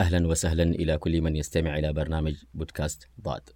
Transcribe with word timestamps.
أهلا 0.00 0.26
وسهلا 0.26 0.62
إلى 0.62 0.98
كل 0.98 1.20
من 1.20 1.36
يستمع 1.36 1.78
إلى 1.78 1.92
برنامج 1.92 2.44
بودكاست 2.54 3.08
ضاد. 3.20 3.50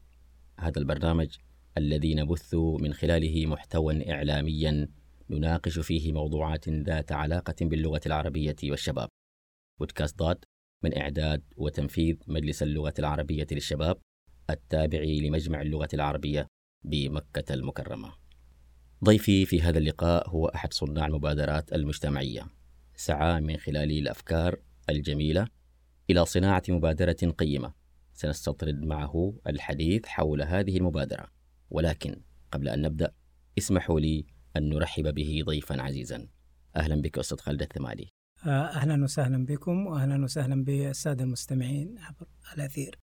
هذا 0.58 0.78
البرنامج 0.78 1.36
الذي 1.78 2.14
نبث 2.14 2.54
من 2.54 2.94
خلاله 2.94 3.46
محتوى 3.46 4.12
إعلاميا 4.12 4.88
نناقش 5.30 5.78
فيه 5.78 6.12
موضوعات 6.12 6.68
ذات 6.68 7.12
علاقة 7.12 7.54
باللغة 7.60 8.00
العربية 8.06 8.56
والشباب. 8.64 9.08
بودكاست 9.80 10.18
ضاد 10.18 10.44
من 10.84 10.98
إعداد 10.98 11.42
وتنفيذ 11.56 12.16
مجلس 12.26 12.62
اللغة 12.62 12.94
العربية 12.98 13.46
للشباب 13.52 13.96
التابع 14.50 15.00
لمجمع 15.00 15.62
اللغة 15.62 15.88
العربية 15.94 16.46
بمكة 16.84 17.54
المكرمة. 17.54 18.12
ضيفي 19.04 19.46
في 19.46 19.62
هذا 19.62 19.78
اللقاء 19.78 20.28
هو 20.28 20.46
أحد 20.46 20.72
صناع 20.72 21.06
المبادرات 21.06 21.72
المجتمعية. 21.72 22.46
سعى 22.96 23.40
من 23.40 23.56
خلال 23.56 23.90
الأفكار 23.90 24.56
الجميلة 24.90 25.61
إلى 26.12 26.26
صناعة 26.26 26.62
مبادرة 26.68 27.32
قيمة. 27.38 27.72
سنستطرد 28.12 28.82
معه 28.82 29.34
الحديث 29.46 30.06
حول 30.06 30.42
هذه 30.42 30.76
المبادرة. 30.76 31.26
ولكن 31.70 32.22
قبل 32.52 32.68
أن 32.68 32.82
نبدأ 32.82 33.12
اسمحوا 33.58 34.00
لي 34.00 34.26
أن 34.56 34.68
نرحب 34.68 35.14
به 35.14 35.42
ضيفا 35.46 35.82
عزيزا. 35.82 36.28
أهلا 36.76 37.02
بك 37.02 37.18
أستاذ 37.18 37.38
خالد 37.38 37.62
الثمالي. 37.62 38.08
آه، 38.46 38.48
أهلا 38.48 39.04
وسهلا 39.04 39.46
بكم 39.46 39.86
وأهلا 39.86 40.24
وسهلا 40.24 40.64
بالسادة 40.64 41.24
المستمعين 41.24 41.98
عبر 41.98 42.26
الأثير. 42.54 42.98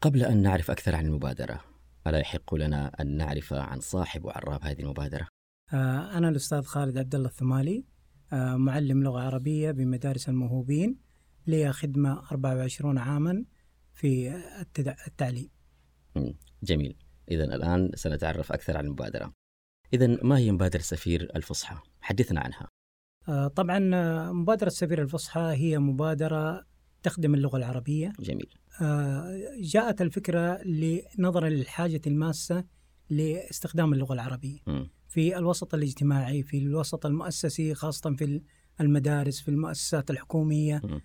قبل 0.00 0.22
أن 0.22 0.42
نعرف 0.42 0.70
أكثر 0.70 0.96
عن 0.96 1.06
المبادرة 1.06 1.60
ألا 2.06 2.18
يحق 2.18 2.54
لنا 2.54 2.88
أن 3.00 3.16
نعرف 3.16 3.52
عن 3.52 3.80
صاحب 3.80 4.24
وعراب 4.24 4.64
هذه 4.64 4.80
المبادرة؟ 4.80 5.28
آه، 5.72 6.18
أنا 6.18 6.28
الأستاذ 6.28 6.62
خالد 6.62 6.98
عبد 6.98 7.14
الله 7.14 7.28
الثمالي 7.28 7.84
آه، 8.32 8.56
معلم 8.56 9.02
لغة 9.02 9.20
عربية 9.20 9.70
بمدارس 9.70 10.28
الموهوبين 10.28 11.09
لي 11.46 11.72
خدمة 11.72 12.30
24 12.32 12.98
عاما 12.98 13.44
في 13.92 14.34
التعليم. 15.06 15.50
جميل. 16.62 16.96
إذا 17.30 17.44
الآن 17.44 17.90
سنتعرف 17.94 18.52
أكثر 18.52 18.76
عن 18.76 18.84
المبادرة. 18.84 19.32
إذا 19.94 20.06
ما 20.06 20.38
هي 20.38 20.52
مبادرة 20.52 20.80
سفير 20.80 21.30
الفصحى؟ 21.36 21.76
حدثنا 22.00 22.40
عنها. 22.40 22.68
آه، 23.28 23.48
طبعا 23.48 23.78
مبادرة 24.32 24.68
سفير 24.68 25.02
الفصحى 25.02 25.40
هي 25.40 25.78
مبادرة 25.78 26.66
تخدم 27.02 27.34
اللغة 27.34 27.56
العربية. 27.56 28.12
جميل. 28.20 28.54
جاءت 29.60 30.02
الفكرة 30.02 30.60
نظرا 31.18 31.48
للحاجة 31.48 32.00
الماسة 32.06 32.64
لاستخدام 33.10 33.92
اللغة 33.92 34.12
العربية. 34.12 34.58
م. 34.66 34.84
في 35.08 35.36
الوسط 35.38 35.74
الاجتماعي 35.74 36.42
في 36.42 36.58
الوسط 36.58 37.06
المؤسسي 37.06 37.74
خاصة 37.74 38.14
في 38.14 38.42
المدارس 38.80 39.40
في 39.40 39.48
المؤسسات 39.48 40.10
الحكومية. 40.10 40.76
آه 40.76 41.00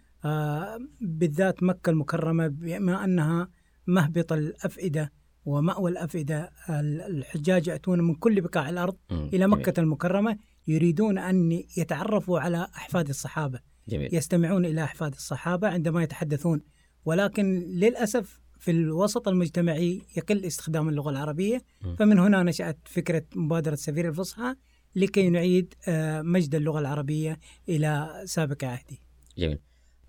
بالذات 1.02 1.64
مكة 1.64 1.90
المكرمة 1.90 2.48
بما 2.48 3.04
أنها 3.06 3.50
مهبط 3.88 4.34
الأفئدة 4.34 5.12
ومأوى 5.46 5.92
الأفئدة 5.92 6.52
الحجاج 6.70 7.68
يأتون 7.68 8.02
من 8.02 8.16
كل 8.16 8.42
بقاع 8.42 8.70
الأرض. 8.70 8.96
إلى 9.12 9.48
مكة 9.48 9.72
جميل. 9.72 9.80
المكرمة 9.80 10.38
يريدون 10.68 11.18
أن 11.18 11.52
يتعرفوا 11.78 12.40
على 12.40 12.68
أحفاد 12.76 13.10
الصحابة 13.10 13.60
جميل. 13.90 14.16
يستمعون 14.16 14.66
إلى 14.66 14.84
أحفاد 14.84 15.14
الصحابة 15.14 15.68
عندما 15.68 16.04
يتحدثون 16.04 16.62
ولكن 17.06 17.60
للأسف 17.60 18.40
في 18.60 18.72
الوسط 18.72 19.28
المجتمعي 19.28 20.02
يقل 20.18 20.46
استخدام 20.46 20.90
اللغة 20.90 21.10
العربية. 21.10 21.62
فمن 21.98 22.20
هنا 22.20 22.44
نشأت 22.44 22.78
فكرة 22.86 23.24
مبادرة 23.36 23.76
سفير 23.76 24.10
الفصحى 24.10 24.56
لكي 24.96 25.30
نعيد 25.30 25.74
آه، 25.88 26.22
مجد 26.22 26.56
اللغة 26.56 26.80
العربية 26.80 27.40
إلى 27.70 28.22
سابق 28.26 28.64
عهده 28.64 28.98
جميل 29.38 29.60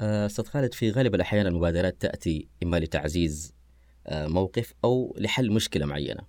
آه، 0.00 0.26
أستاذ 0.26 0.44
خالد 0.44 0.74
في 0.74 0.90
غالب 0.90 1.14
الأحيان 1.14 1.46
المبادرات 1.46 2.00
تأتي 2.02 2.48
إما 2.62 2.76
لتعزيز 2.76 3.54
آه، 4.06 4.26
موقف 4.26 4.74
أو 4.84 5.16
لحل 5.18 5.50
مشكلة 5.52 5.86
معينة 5.86 6.20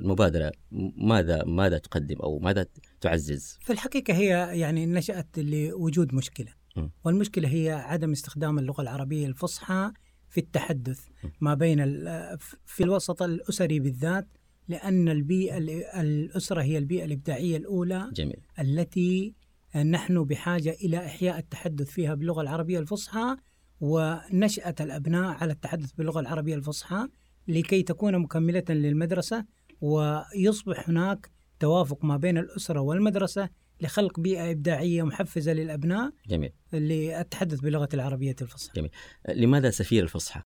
المبادرة 0.00 0.52
ماذا 0.96 1.44
ماذا 1.44 1.78
تقدم 1.78 2.16
أو 2.16 2.38
ماذا 2.38 2.66
تعزز؟ 3.00 3.58
في 3.60 3.72
الحقيقة 3.72 4.14
هي 4.14 4.26
يعني 4.60 4.86
نشأت 4.86 5.38
لوجود 5.38 6.14
مشكلة 6.14 6.52
م. 6.76 6.88
والمشكلة 7.04 7.48
هي 7.48 7.70
عدم 7.72 8.12
استخدام 8.12 8.58
اللغة 8.58 8.82
العربية 8.82 9.26
الفصحى 9.26 9.92
في 10.30 10.40
التحدث 10.40 11.00
م. 11.24 11.28
ما 11.40 11.54
بين 11.54 11.80
ال- 11.80 12.38
في 12.66 12.84
الوسط 12.84 13.22
الأسري 13.22 13.80
بالذات 13.80 14.26
لأن 14.68 15.08
البيئة 15.08 15.58
الأسرة 16.00 16.62
هي 16.62 16.78
البيئة 16.78 17.04
الإبداعية 17.04 17.56
الأولى 17.56 18.10
جميل 18.12 18.40
التي 18.60 19.34
نحن 19.82 20.24
بحاجة 20.24 20.70
إلى 20.70 21.06
إحياء 21.06 21.38
التحدث 21.38 21.90
فيها 21.90 22.14
باللغة 22.14 22.42
العربية 22.42 22.78
الفصحى 22.78 23.36
ونشأة 23.80 24.74
الأبناء 24.80 25.24
على 25.24 25.52
التحدث 25.52 25.92
باللغة 25.92 26.20
العربية 26.20 26.54
الفصحى 26.54 27.08
لكي 27.48 27.82
تكون 27.82 28.18
مكملة 28.18 28.64
للمدرسة 28.68 29.44
ويصبح 29.80 30.88
هناك 30.88 31.30
توافق 31.60 32.04
ما 32.04 32.16
بين 32.16 32.38
الأسرة 32.38 32.80
والمدرسة 32.80 33.48
لخلق 33.80 34.20
بيئة 34.20 34.50
إبداعية 34.50 35.02
محفزة 35.02 35.52
للأبناء 35.52 36.10
جميل. 36.26 36.52
للتحدث 36.72 37.60
باللغة 37.60 37.88
العربية 37.94 38.36
الفصحى. 38.42 38.72
آه، 39.26 39.32
لماذا 39.32 39.70
سفير 39.70 40.02
الفصحى؟ 40.02 40.42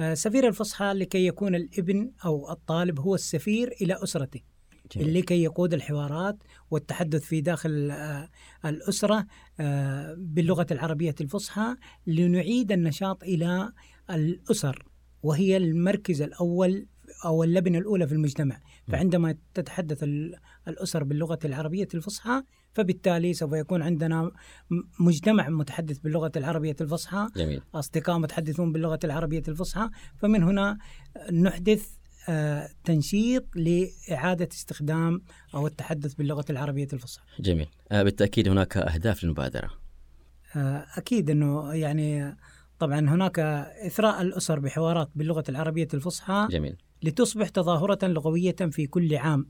آه، 0.00 0.14
سفير 0.14 0.48
الفصحى 0.48 0.92
لكي 0.92 1.26
يكون 1.26 1.54
الإبن 1.54 2.12
أو 2.24 2.50
الطالب 2.50 3.00
هو 3.00 3.14
السفير 3.14 3.68
إلى 3.82 4.02
أسرته. 4.02 4.40
جميل. 4.92 5.14
لكي 5.18 5.42
يقود 5.42 5.74
الحوارات 5.74 6.36
والتحدث 6.70 7.22
في 7.24 7.40
داخل 7.40 7.90
آه، 7.90 8.28
الأسرة 8.64 9.26
آه، 9.60 10.14
باللغة 10.18 10.66
العربية 10.70 11.14
الفصحى 11.20 11.76
لنعيد 12.06 12.72
النشاط 12.72 13.22
إلى 13.22 13.72
الأسر 14.10 14.84
وهي 15.22 15.56
المركز 15.56 16.22
الأول 16.22 16.86
أو 17.24 17.44
اللبنة 17.44 17.78
الأولى 17.78 18.06
في 18.06 18.12
المجتمع. 18.12 18.60
فعندما 18.88 19.34
تتحدث 19.54 20.02
ال- 20.02 20.36
الأسر 20.68 21.04
باللغة 21.04 21.38
العربية 21.44 21.88
الفصحى 21.94 22.42
فبالتالي 22.72 23.34
سوف 23.34 23.52
يكون 23.52 23.82
عندنا 23.82 24.30
مجتمع 25.00 25.48
متحدث 25.48 25.98
باللغة 25.98 26.32
العربية 26.36 26.76
الفصحى 26.80 27.28
جميل. 27.36 27.62
أصدقاء 27.74 28.18
متحدثون 28.18 28.72
باللغة 28.72 28.98
العربية 29.04 29.42
الفصحى. 29.48 29.88
فمن 30.16 30.42
هنا 30.42 30.78
نحدث 31.32 31.88
آه، 31.88 31.97
تنشيط 32.84 33.44
لإعادة 33.56 34.48
استخدام 34.52 35.22
أو 35.54 35.66
التحدث 35.66 36.14
باللغة 36.14 36.44
العربية 36.50 36.88
الفصحى. 36.92 37.24
جميل. 37.40 37.68
آه، 37.92 38.02
بالتأكيد 38.02 38.48
هناك 38.48 38.76
أهداف 38.76 39.24
للمبادرة. 39.24 39.70
آه، 40.56 40.86
أكيد 40.96 41.30
أنه 41.30 41.74
يعني 41.74 42.36
طبعا 42.78 42.98
هناك 42.98 43.38
إثراء 43.38 44.22
الأسر 44.22 44.58
بحوارات 44.58 45.10
باللغة 45.14 45.44
العربية 45.48 45.88
الفصحى 45.94 46.48
جميل. 46.50 46.76
لتصبح 47.02 47.48
تظاهرة 47.48 48.06
لغوية 48.06 48.56
في 48.70 48.86
كل 48.86 49.16
عام 49.16 49.46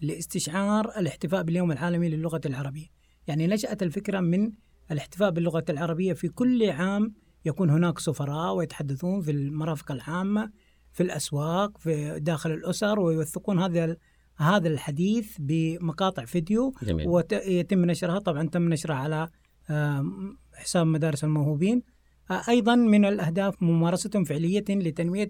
لاستشعار 0.00 0.98
الاحتفاء 0.98 1.42
باليوم 1.42 1.72
العالمي 1.72 2.08
للغة 2.08 2.40
العربية. 2.46 2.86
يعني 3.26 3.46
نشأت 3.46 3.82
الفكرة 3.82 4.20
من 4.20 4.52
الاحتفاء 4.90 5.30
باللغة 5.30 5.64
العربية 5.68 6.12
في 6.12 6.28
كل 6.28 6.70
عام 6.70 7.14
يكون 7.44 7.70
هناك 7.70 7.98
سفراء 7.98 8.54
ويتحدثون 8.54 9.22
في 9.22 9.30
المرافق 9.30 9.92
العامة 9.92 10.50
في 10.96 11.02
الأسواق 11.02 11.78
في 11.78 12.20
داخل 12.20 12.50
الأسر 12.50 13.00
ويوثقون 13.00 13.58
هذا 13.58 13.96
هذا 14.36 14.68
الحديث 14.68 15.36
بمقاطع 15.38 16.24
فيديو 16.24 16.74
جميل. 16.82 17.08
ويتم 17.08 17.84
نشرها. 17.84 18.18
طبعا 18.18 18.48
تم 18.48 18.68
نشرها 18.68 18.96
على 18.96 19.28
حساب 20.54 20.86
مدارس 20.86 21.24
الموهوبين. 21.24 21.82
أيضا 22.48 22.74
من 22.74 23.04
الأهداف 23.04 23.62
ممارسة 23.62 24.24
فعلية 24.24 24.64
لتنمية 24.68 25.28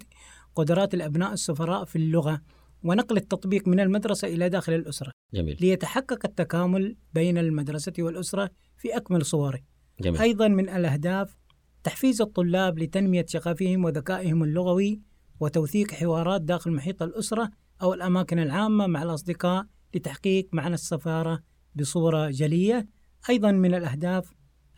قدرات 0.55 0.95
الأبناء 0.95 1.33
السفراء 1.33 1.85
في 1.85 1.97
اللغة 1.97 2.43
ونقل 2.83 3.17
التطبيق 3.17 3.69
من 3.69 3.81
المدرسة 3.81 4.29
إلى 4.29 4.49
داخل 4.49 4.73
الأسرة. 4.73 5.13
جميل. 5.35 5.57
ليتحقق 5.61 6.27
التكامل 6.27 6.97
بين 7.15 7.39
المدرسة 7.39 7.93
والأسرة 7.99 8.51
في 8.77 8.97
أكمل 8.97 9.25
صوره. 9.25 9.59
جميل. 10.01 10.21
أيضا 10.21 10.49
من 10.49 10.69
الأهداف 10.69 11.37
تحفيز 11.85 12.23
الطلاب 12.23 12.79
لتنمية 12.79 13.27
شغفهم 13.29 13.85
وذكائهم 13.85 14.43
اللغوي 14.43 15.01
وتوثيق 15.41 15.91
حوارات 15.91 16.43
داخل 16.43 16.71
محيط 16.71 17.03
الأسرة 17.03 17.51
أو 17.83 17.95
الأماكن 17.95 18.39
العامة 18.39 18.87
مع 18.87 19.03
الأصدقاء 19.03 19.67
لتحقيق 19.95 20.49
معنى 20.53 20.75
السفارة 20.75 21.43
بصورة 21.75 22.31
جلية 22.31 22.89
أيضا 23.31 23.53
من 23.53 23.75
الأهداف 23.75 24.31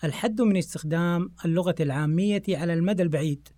الحد 0.04 0.40
من 0.40 0.56
استخدام 0.56 1.34
اللغة 1.44 1.74
العامية 1.80 2.42
على 2.48 2.74
المدى 2.74 3.02
البعيد. 3.02 3.48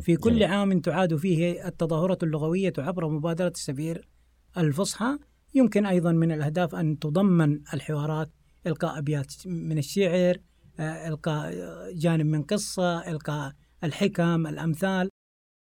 في 0.00 0.16
كل. 0.16 0.42
عام 0.42 0.80
تعاد 0.80 1.16
فيه 1.16 1.66
التظاهرة 1.68 2.18
اللغوية 2.22 2.72
عبر 2.78 3.08
مبادرة 3.08 3.52
السفير 3.54 4.08
الفصحى 4.56 5.18
يمكن 5.54 5.86
أيضا 5.86 6.12
من 6.12 6.32
الأهداف 6.32 6.74
أن 6.74 6.98
تضمن 6.98 7.60
الحوارات 7.74 8.30
إلقاء 8.66 8.98
أبيات 8.98 9.46
من 9.46 9.78
الشعر 9.78 10.36
آه، 10.80 11.08
إلقاء 11.08 11.52
جانب 11.94 12.26
من 12.26 12.42
قصة 12.42 13.10
إلقاء 13.10 13.52
الحكم 13.84 14.46
الأمثال 14.46 15.08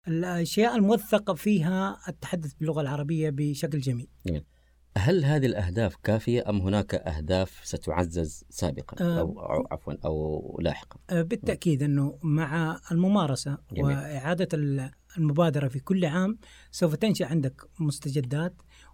الأشياء 0.07 0.75
الموثقة 0.75 1.33
فيها 1.33 1.97
التحدث 2.07 2.53
باللغة 2.53 2.81
العربية 2.81 3.29
بشكل 3.29 3.79
جميل. 3.79 4.07
هل 4.97 5.25
هذه 5.25 5.45
الأهداف 5.45 5.95
كافية 5.95 6.49
أم 6.49 6.61
هناك 6.61 6.95
أهداف 6.95 7.61
ستعزز 7.63 8.43
سابقا 8.49 9.05
أو, 9.19 9.39
أو 9.39 9.67
عفوا 9.71 9.93
أو 10.05 10.57
لاحقا؟ 10.61 10.99
آه، 11.09 11.21
بالتأكيد 11.21 11.83
أنه 11.83 12.19
مع 12.23 12.79
الممارسة 12.91 13.57
جميل. 13.71 13.85
وإعادة 13.85 14.47
ال- 14.53 14.91
المبادرة 15.17 15.67
في 15.67 15.79
كل 15.79 16.05
عام 16.05 16.37
سوف 16.71 16.95
تنشأ 16.95 17.25
عندك 17.25 17.61
مستجدات 17.79 18.53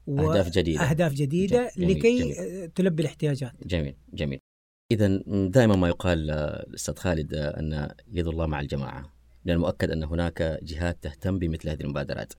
أهداف 0.09 0.49
جديدة. 0.49 0.81
وأهداف 0.81 1.13
جديدة 1.13 1.71
جميل، 1.77 1.97
لكي 1.97 2.19
جميل. 2.19 2.35
آه، 2.37 2.65
تلبي 2.75 3.01
الاحتياجات. 3.01 3.53
جميل 3.65 3.95
جميل. 4.13 4.39
إذا 4.91 5.19
دائما 5.47 5.75
ما 5.75 5.87
يقال 5.87 6.31
آه، 6.31 6.63
الأستاذ 6.67 6.95
خالد 6.95 7.33
أن 7.33 7.89
يد 8.11 8.27
الله 8.27 8.45
مع 8.47 8.59
الجماعة. 8.59 9.13
من 9.45 9.53
المؤكد 9.53 9.91
أن 9.91 10.03
هناك 10.03 10.59
جهات 10.63 11.03
تهتم 11.03 11.39
بمثل 11.39 11.69
هذه 11.69 11.81
المبادرات. 11.81 12.33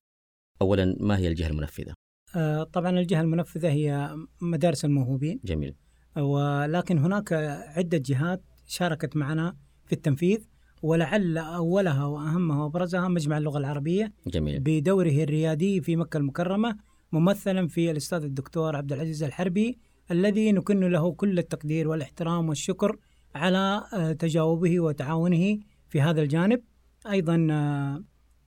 أولا 0.61 0.95
ما 0.99 1.17
هي 1.17 1.27
الجهة 1.27 1.47
المنفذة؟ 1.47 1.93
آه، 2.35 2.63
طبعا 2.63 2.99
الجهة 2.99 3.21
المنفذة 3.21 3.69
هي 3.69 4.15
مدارس 4.41 4.85
الموهوبين. 4.85 5.39
جميل. 5.43 5.75
ولكن 6.17 6.97
هناك 6.97 7.33
عدة 7.77 7.97
جهات 7.97 8.43
شاركت 8.67 9.15
معنا 9.15 9.57
في 9.85 9.93
التنفيذ 9.93 10.39
ولعل 10.81 11.37
أولها 11.37 12.05
وأهمها 12.05 12.63
وأبرزها 12.63 13.07
مجمع 13.07 13.37
اللغة 13.37 13.57
العربية 13.57 14.13
جميل. 14.27 14.59
بدوره 14.59 15.23
الريادي 15.23 15.81
في 15.81 15.95
مكة 15.95 16.17
المكرمة 16.17 16.77
ممثلا 17.11 17.67
في 17.67 17.91
الأستاذ 17.91 18.23
الدكتور 18.23 18.75
عبد 18.75 18.93
العزيز 18.93 19.23
الحربي 19.23 19.79
الذي 20.11 20.51
نكن 20.51 20.79
له 20.79 21.11
كل 21.13 21.39
التقدير 21.39 21.87
والإحترام 21.87 22.49
والشكر 22.49 22.97
على 23.35 23.83
آه، 23.93 24.11
تجاوبه 24.11 24.79
وتعاونه 24.79 25.59
في 25.89 26.01
هذا 26.01 26.21
الجانب. 26.21 26.63
أيضا 27.09 27.47
آه، 27.51 28.03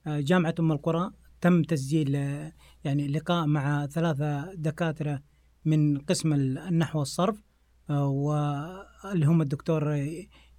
آه، 0.07 0.19
جامعة 0.19 0.55
أم 0.59 0.71
القرى 0.71 1.11
تم 1.41 1.63
تسجيل 1.63 2.15
آه، 2.15 2.53
يعني 2.83 3.07
لقاء 3.07 3.45
مع 3.45 3.87
ثلاثة 3.87 4.53
دكاترة 4.53 5.23
من 5.65 5.97
قسم 5.97 6.33
النحو 6.33 6.99
والصرف 6.99 7.43
واللي 7.89 9.25
هم 9.25 9.41
الدكتور 9.41 9.95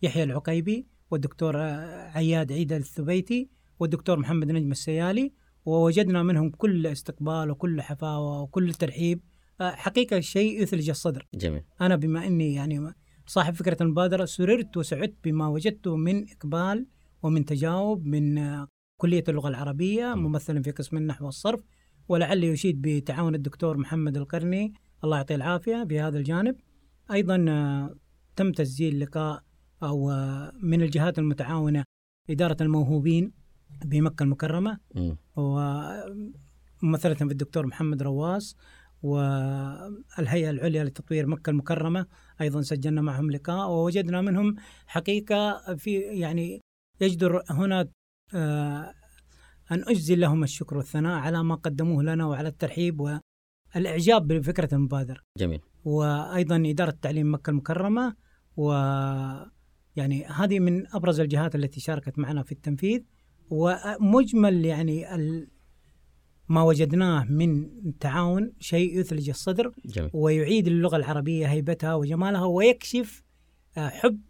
يحيى 0.03 0.23
العقيبي 0.23 0.87
والدكتور 1.11 1.57
عياد 1.57 2.53
عيد 2.53 2.73
الثبيتي 2.73 3.51
والدكتور 3.79 4.19
محمد 4.19 4.53
نجم 4.53 4.71
السيالي 4.71 5.33
ووجدنا 5.65 6.23
منهم 6.23 6.51
كل 6.51 6.87
استقبال 6.87 7.51
وكل 7.51 7.83
حفاوة 7.83 8.43
وكل 8.43 8.75
ترحيب. 8.75 9.21
حقيقة 9.61 10.21
شيء 10.21 10.63
يثلج 10.63 10.91
الصدر. 10.91 11.27
جميل. 11.35 11.63
أنا 11.81 11.97
بما 11.97 12.27
أني 12.27 12.55
يعني 12.55 12.95
صاحب 13.27 13.55
فكرة 13.55 13.77
المبادرة 13.83 14.25
سررت 14.25 14.77
وسعدت 14.77 15.17
بما 15.25 15.49
وجدته 15.49 15.97
من 15.97 16.27
إقبال 16.31 16.87
ومن 17.23 17.45
تجاوب 17.45 18.07
من 18.07 18.39
آه، 18.39 18.69
كلية 18.97 19.25
اللغة 19.29 19.49
العربية. 19.49 20.15
ممثلا 20.15 20.63
في 20.63 20.71
قسم 20.71 20.97
النحو 20.97 21.25
والصرف 21.25 21.61
ولعلي 22.09 22.47
يشيد 22.47 22.83
بتعاون 22.83 23.35
الدكتور 23.35 23.77
محمد 23.77 24.17
القرني. 24.17 24.73
الله 25.05 25.17
يعطيه 25.17 25.35
العافية 25.35 25.87
في 25.89 26.01
هذا 26.01 26.19
الجانب. 26.19 26.57
أيضا 27.13 27.45
آه، 27.49 27.97
تم 28.37 28.53
تسجيل 28.53 29.01
لقاء 29.01 29.43
أو 29.83 30.11
آه، 30.11 30.53
من 30.63 30.83
الجهات 30.83 31.19
المتعاونة 31.19 31.85
إدارة 32.31 32.57
الموهوبين 32.61 33.33
بمكة 33.85 34.23
المكرمة. 34.23 34.79
مم. 34.95 35.17
وممثلة 35.37 37.15
في 37.15 37.23
الدكتور 37.23 37.67
محمد 37.67 38.03
رواس. 38.03 38.57
والهيئة 39.03 40.51
العليا 40.51 40.85
لتطوير 40.85 41.27
مكة 41.27 41.51
المكرمة. 41.51 42.07
أيضا 42.41 42.63
سجلنا 42.63 43.01
معهم 43.03 43.31
لقاء 43.31 43.71
ووجدنا 43.71 44.21
منهم 44.21 44.57
حقيقة 44.87 45.75
في 45.77 45.99
يعني 46.01 46.61
يجدر 47.01 47.43
هنا 47.51 47.89
آه، 48.35 48.95
أن 49.73 49.85
أجزل 49.89 50.21
لهم 50.21 50.43
الشكر 50.43 50.77
والثناء 50.77 51.19
على 51.19 51.45
ما 51.45 51.55
قدموه 51.55 52.03
لنا 52.03 52.27
وعلى 52.27 52.49
الترحيب 52.49 53.01
والإعجاب 53.75 54.29
بفكرة 54.29 54.75
المبادرة 54.75 55.21
جميل. 55.37 55.61
وأيضا 55.85 56.63
إدارة 56.67 56.95
تعليم 57.03 57.35
مكة 57.35 57.51
المكرمة 57.51 58.15
و 58.57 58.73
يعني 59.97 60.25
هذه 60.25 60.61
من 60.61 60.95
أبرز 60.95 61.21
الجهات 61.21 61.55
التي 61.55 61.81
شاركت 61.81 62.19
معنا 62.19 62.43
في 62.43 62.53
التنفيذ. 62.53 63.01
ومجمل 63.51 64.65
يعني 64.65 65.15
ال... 65.15 65.49
ما 66.49 66.63
وجدناه 66.63 67.25
من 67.25 67.69
تعاون 68.01 68.53
شيء 68.61 68.99
يثلج 68.99 69.29
الصدر 69.29 69.73
جميل. 69.85 70.11
ويعيد 70.15 70.69
للغة 70.69 70.97
العربية 70.97 71.47
هيبتها 71.47 71.95
وجمالها 71.95 72.45
ويكشف 72.45 73.23
آه، 73.77 73.89
حب 73.89 74.21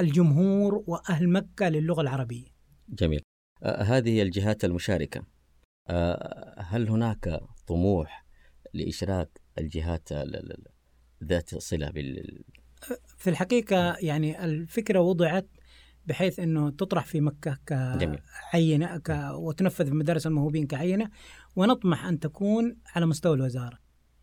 الجمهور 0.00 0.84
وأهل 0.86 1.28
مكة 1.28 1.68
للغة 1.68 2.00
العربية. 2.00 2.46
جميل. 2.88 3.20
آه 3.62 3.82
هذه 3.82 4.22
الجهات 4.22 4.64
المشاركة. 4.64 5.22
آه 5.88 6.54
هل 6.60 6.88
هناك 6.88 7.40
طموح 7.66 8.26
لإشراك 8.74 9.40
الجهات 9.58 10.12
ال- 10.12 10.36
ال- 10.36 10.52
ال- 10.52 10.66
ذات 11.24 11.54
صلة 11.54 11.90
بال 11.90 12.44
في 13.18 13.30
الحقيقة 13.30 13.96
يعني 14.00 14.44
الفكرة 14.44 15.00
وضعت 15.00 15.48
بحيث 16.06 16.40
أنه 16.40 16.70
تطرح 16.70 17.04
في 17.04 17.20
مكة 17.20 17.58
جميل. 17.96 18.18
كعينة 18.52 18.98
ك... 18.98 19.30
وتنفذ 19.34 19.84
في 19.86 19.94
مدارس 19.94 20.26
الموهوبين 20.26 20.66
كعينة 20.66 21.10
ونطمح 21.56 22.04
أن 22.04 22.20
تكون 22.20 22.76
على 22.94 23.06
مستوى 23.06 23.34
الوزارة. 23.36 23.78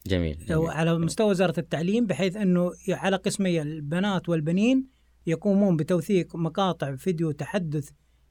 جميل, 0.07 0.45
جميل. 0.45 0.69
على 0.69 0.97
مستوى 0.99 1.29
وزارة 1.29 1.59
التعليم 1.59 2.05
بحيث 2.07 2.35
أنه 2.35 2.71
على 2.89 3.15
قسمي 3.15 3.61
البنات 3.61 4.29
والبنين 4.29 4.87
يقومون 5.27 5.77
بتوثيق 5.77 6.35
مقاطع 6.35 6.95
فيديو 6.95 7.31
تحدث 7.31 7.89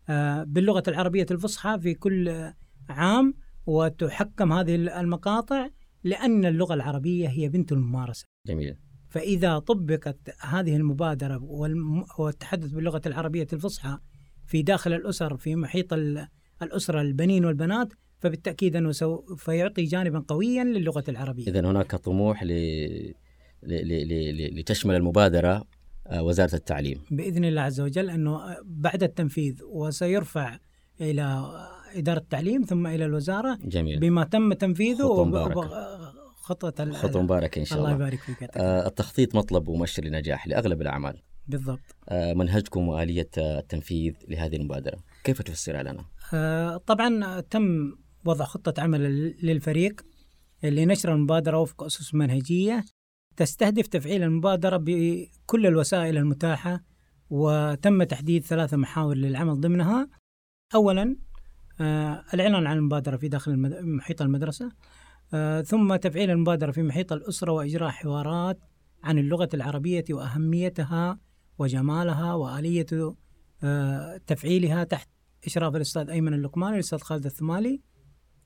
آه، 0.09 0.44
باللغة 0.44 0.83
العربية 0.89 1.27
الفصحى 1.31 1.79
في 1.81 1.94
كل 1.94 2.53
عام 2.89 3.35
وتحكم 3.67 4.53
هذه 4.53 4.75
المقاطع 4.75 5.69
لأن 6.05 6.44
اللغة 6.44 6.75
العربية 6.75 7.29
هي 7.29 7.49
بنت 7.49 7.73
الممارسة. 7.73 8.27
جميل. 8.47 8.77
فإذا 9.09 9.59
طبقت 9.59 10.19
هذه 10.41 10.77
المبادرة 10.77 11.43
والتحدث 12.19 12.71
باللغة 12.71 13.00
العربية 13.06 13.47
الفصحى 13.53 13.99
في 14.47 14.62
داخل 14.62 14.93
الأسر 14.93 15.37
في 15.37 15.56
محيط 15.56 15.93
ال- 15.93 16.29
الأسرة 16.62 17.00
البنين 17.00 17.45
والبنات 17.45 17.93
فبالتأكيد 18.19 18.77
أنه 18.77 18.93
سوف 18.93 19.49
يعطي 19.49 19.85
جانبا 19.85 20.25
قويا 20.29 20.65
للغة 20.65 21.05
العربية. 21.09 21.47
إذا 21.47 21.61
هناك 21.61 21.95
طموح 21.97 22.43
ل... 22.43 22.49
ل... 23.62 23.88
ل... 23.88 24.09
ل... 24.09 24.61
لتشمل 24.61 24.95
المبادرة 24.95 25.65
آه 26.06 26.22
وزارة 26.22 26.54
التعليم. 26.54 27.00
بإذن 27.10 27.44
الله 27.44 27.60
عز 27.62 27.81
وجل 27.81 28.10
أنه 28.10 28.56
بعد 28.64 29.02
التنفيذ 29.02 29.62
وسيرفع 29.64 30.58
إلى 31.00 31.52
إدارة 31.94 32.19
التعليم 32.19 32.62
ثم 32.62 32.87
إلى 32.87 33.04
الوزارة 33.04 33.58
جميل. 33.64 34.00
بما 34.00 34.25
تم 34.25 34.52
تنفيذه. 34.52 35.04
وب- 35.06 35.66
خطوة 36.34 36.75
ال- 36.81 36.94
خطوة 36.96 37.22
مباركة 37.22 37.58
إن 37.58 37.64
شاء 37.64 37.78
الله 37.78 37.93
الله. 37.93 38.06
يبارك 38.06 38.20
فيك 38.20 38.43
آه 38.56 38.87
التخطيط 38.87 39.34
مطلب 39.34 39.69
ومؤشر 39.69 40.04
لنجاح 40.04 40.46
لأغلب 40.49 40.82
الأعمال. 40.82 41.22
بالضبط. 41.46 41.81
آه 42.08 42.34
منهجكم 42.34 42.88
وآلية 42.88 43.28
آه، 43.38 43.58
التنفيذ 43.58 44.12
لهذه 44.28 44.56
المبادرة. 44.56 44.99
كيف 45.25 45.43
تفسرها 45.43 45.82
لنا؟ 45.82 46.04
آه، 46.34 46.76
طبعا 46.76 47.40
تم 47.40 47.92
وضع 48.25 48.44
خطة 48.44 48.82
عمل 48.82 49.00
للفريق 49.42 50.00
لنشر 50.62 51.14
المبادرة 51.14 51.59
وفق 51.59 51.82
أسس 51.82 52.14
منهجية. 52.14 52.85
تستهدف 53.37 53.87
تفعيل 53.87 54.23
المبادرة 54.23 54.77
بكل 54.77 55.67
الوسائل 55.67 56.17
المتاحة 56.17 56.85
وتم 57.31 58.03
تحديد 58.03 58.45
ثلاثة 58.45 58.77
محاور 58.77 59.17
للعمل 59.17 59.61
ضمنها. 59.61 60.09
أولا 60.75 61.17
آه، 61.81 62.25
الإعلان 62.35 62.67
عن 62.67 62.77
المبادرة 62.77 63.17
في 63.17 63.29
داخل 63.29 63.57
محيط 63.83 64.23
المدرسة. 64.23 64.73
آه، 65.35 65.61
ثم 65.61 65.97
تفعيل 65.97 66.31
المبادرة 66.31 66.71
في 66.71 66.83
محيط 66.83 67.12
الأسرة 67.12 67.53
وإجراء 67.53 67.91
حوارات 67.91 68.61
عن 69.03 69.19
اللغة 69.19 69.49
العربية 69.55 70.05
وأهميتها 70.11 71.19
وجمالها 71.59 72.35
وآلية 72.35 73.15
آه، 73.65 74.17
تفعيلها 74.27 74.85
تحت 74.85 75.09
إشراف 75.47 75.77
الأستاذ 75.77 76.11
أيمن 76.11 76.35
اللقماني 76.35 76.73
والأستاذ 76.73 76.99
خالد 76.99 77.27
الثمالي. 77.27 77.81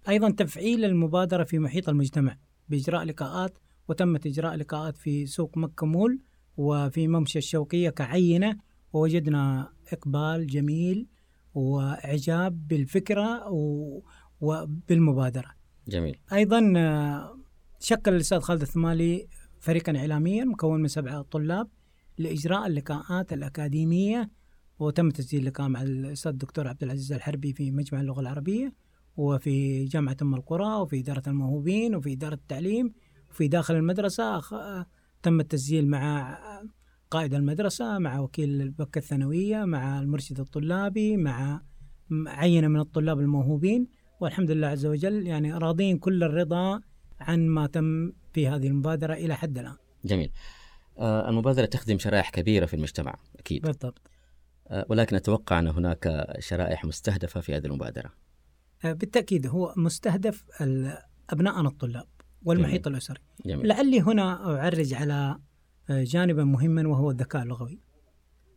أيضا 0.09 0.31
تفعيل 0.31 0.85
المبادرة 0.85 1.45
في 1.45 1.59
محيط 1.59 1.89
المجتمع 1.89 2.37
بإجراء 2.69 3.05
لقاءات 3.05 3.59
وتمت 3.89 4.27
إجراء 4.27 4.55
لقاءات 4.55 4.97
في 4.97 5.27
سوق 5.27 5.59
مكة 5.59 5.87
مول 5.87 6.21
وفي 6.57 7.09
ممشى 7.09 7.39
الشوقية 7.39 7.91
كعينة 7.91 8.57
ووجدنا 8.93 9.73
إقبال 9.93 10.47
جميل 10.47 11.07
وإعجاب 11.55 12.69
بالفكرة 12.69 13.49
و- 13.51 14.03
وبالمبادرة. 14.41 15.51
جميل. 15.89 16.17
أيضا 16.33 16.61
شكل 17.81 18.15
الأستاذ 18.15 18.39
خالد 18.41 18.61
الثمالي 18.63 19.27
فريقا 19.61 19.97
إعلاميا 19.97 20.45
مكون 20.45 20.81
من 20.83 20.89
سبعة 20.89 21.23
طلاب 21.23 21.69
لإجراء 22.19 22.67
اللقاءات 22.67 23.33
الأكاديمية 23.33 24.31
وتم 24.79 25.11
تسجيل 25.11 25.45
لقاء 25.47 25.69
مع 25.69 25.83
الأستاذ 25.83 26.33
الدكتور 26.33 26.69
عبد 26.69 26.83
العزيز 26.83 27.13
الحربي 27.13 27.53
في 27.53 27.71
مجمع 27.71 28.01
اللغة 28.01 28.21
العربية 28.21 28.75
وفي 29.17 29.85
جامعة 29.85 30.17
أم 30.23 30.35
القرى 30.35 30.75
وفي 30.81 30.99
إدارة 31.01 31.23
الموهوبين 31.27 31.95
وفي 31.95 32.13
إدارة 32.13 32.35
التعليم 32.35 32.93
وفي 33.37 33.49
داخل 33.49 33.75
المدرسة 33.75 34.43
تم 35.23 35.41
التسجيل 35.41 35.89
مع 35.89 36.39
قائد 37.11 37.35
المدرسة 37.35 37.99
مع 37.99 38.19
وكيل 38.19 38.63
البكة 38.63 38.99
الثانوية 38.99 39.65
مع 39.65 40.01
المرشد 40.01 40.41
الطلابي 40.41 41.17
مع 41.17 41.63
عينة 42.27 42.69
من 42.69 42.81
الطلاب 42.81 43.21
الموهوبين. 43.21 43.89
والحمد 44.21 44.51
لله 44.51 44.67
عز 44.67 44.87
وجل 44.87 45.27
يعني 45.27 45.53
راضين 45.53 45.99
كل 45.99 46.23
الرضا 46.23 46.81
عن 47.21 47.47
ما 47.47 47.67
تم 47.67 48.13
في 48.33 48.49
هذه 48.49 48.67
المبادرة 48.67 49.15
إلى 49.15 49.37
حد 49.37 49.59
الآن. 49.59 49.77
جميل. 50.05 50.33
آه، 50.99 51.29
المبادرة 51.29 51.67
تخدم 51.67 51.99
شرائح 51.99 52.31
كبيرة 52.31 52.67
في 52.67 52.75
المجتمع 52.75 53.15
أكيد. 53.39 53.63
بالضبط. 53.63 54.11
آه، 54.69 54.87
ولكن 54.89 55.17
أتوقع 55.17 55.59
أن 55.59 55.67
هناك 55.67 56.27
شرائح 56.39 56.85
مستهدفة 56.85 57.41
في 57.41 57.57
هذه 57.57 57.67
المبادرة. 57.67 58.13
آه، 58.85 58.93
بالتأكيد 58.93 59.47
هو 59.47 59.75
مستهدف 59.77 60.45
أبناءنا 61.31 61.69
الطلاب. 61.69 62.16
والمحيط 62.43 62.85
جميل. 62.85 62.95
الأسري. 62.97 63.19
جميل. 63.47 63.69
لعلي 63.69 64.01
هنا 64.01 64.57
أعرج 64.61 64.95
على 64.95 65.39
آه، 65.91 66.05
جانبا 66.05 66.45
مهما 66.45 66.89
وهو 66.89 67.11
الذكاء 67.11 67.43
اللغوي. 67.43 67.81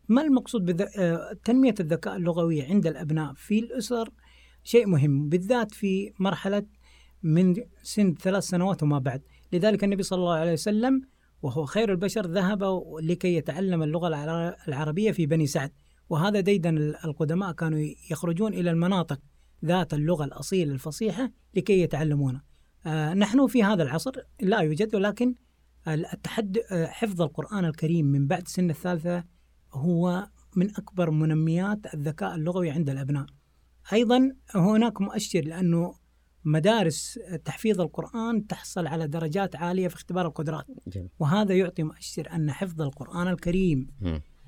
ما 0.08 0.22
المقصود 0.22 0.66
بتنمية 0.66 1.76
الذكاء 1.80 2.16
اللغوي 2.16 2.62
عند 2.62 2.88
الأبناء 2.88 3.34
في 3.34 3.60
الأسر؟ 3.60 4.10
شيء 4.64 4.88
مهم 4.88 5.30
بالذات 5.30 5.72
في 5.74 6.14
مرحلة 6.20 6.66
من 7.24 7.56
سن 7.84 8.14
ثلاث 8.16 8.44
سنوات 8.44 8.84
وما 8.84 9.00
بعد. 9.00 9.22
لذلك 9.54 9.84
النبي 9.84 10.04
صلى 10.04 10.18
الله 10.20 10.34
عليه 10.34 10.54
وسلم 10.54 11.02
وهو 11.42 11.66
خير 11.66 11.92
البشر 11.92 12.28
ذهب 12.28 12.84
لكي 13.02 13.36
يتعلم 13.36 13.84
اللغة 13.84 14.08
العر- 14.08 14.56
العربية 14.68 15.12
في 15.12 15.26
بني 15.26 15.48
سعد. 15.48 15.72
وهذا 16.10 16.40
ديدا 16.40 16.70
القدماء 17.06 17.52
كانوا 17.52 17.80
يخرجون 18.12 18.54
إلى 18.54 18.72
المناطق 18.72 19.20
ذات 19.66 19.94
اللغة 19.94 20.26
الأصيلة 20.26 20.74
الفصيحة 20.74 21.32
لكي 21.56 21.82
يتعلمونها 21.82 22.40
آه، 22.42 22.49
نحن 23.14 23.48
في 23.48 23.64
هذا 23.64 23.84
العصر 23.84 24.12
لا 24.42 24.60
يوجد 24.60 24.96
ولكن 24.96 25.36
التحد 25.88 26.58
آه، 26.72 26.86
حفظ 26.86 27.22
القرآن 27.22 27.66
الكريم 27.66 28.06
من 28.06 28.28
بعد 28.28 28.48
سن 28.48 28.70
الثالثة 28.70 29.24
هو 29.74 30.28
من 30.56 30.70
أكبر 30.70 31.12
منميات 31.12 31.94
الذكاء 31.94 32.36
اللغوي 32.36 32.70
عند 32.70 32.90
الأبناء 32.90 33.26
أيضا 33.94 34.36
هناك 34.56 35.02
مؤشر 35.02 35.42
لأنه 35.42 35.96
مدارس 36.46 37.20
تحفيظ 37.46 37.82
القرآن 37.82 38.48
تحصل 38.48 38.88
على 38.88 39.08
درجات 39.08 39.56
عالية 39.56 39.88
في 39.88 39.96
اختبار 39.96 40.26
القدرات 40.28 40.66
جميل 40.88 41.10
وهذا 41.20 41.56
يعطي 41.56 41.84
مؤشر 41.84 42.28
أن 42.34 42.52
حفظ 42.52 42.82
القرآن 42.82 43.28
الكريم. 43.28 43.88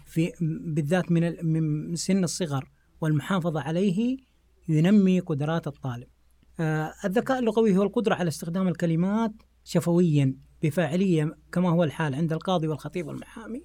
في 0.05 0.31
بالذات 0.65 1.11
من 1.11 1.45
من 1.45 1.95
سن 1.95 2.23
الصغر 2.23 2.71
والمحافظة 3.01 3.61
عليه 3.61 4.17
ينمي 4.67 5.19
قدرات 5.19 5.67
الطالب. 5.67 6.07
آه 6.61 6.93
الذكاء 7.05 7.39
اللغوي 7.39 7.77
هو 7.77 7.83
القدرة 7.83 8.15
على 8.15 8.27
استخدام 8.27 8.67
الكلمات 8.67 9.31
شفويا 9.63 10.35
بفاعلية 10.63 11.37
كما 11.51 11.69
هو 11.69 11.83
الحال 11.83 12.15
عند 12.15 12.33
القاضي 12.33 12.67
والخطيب 12.67 13.07
والمحامي 13.07 13.63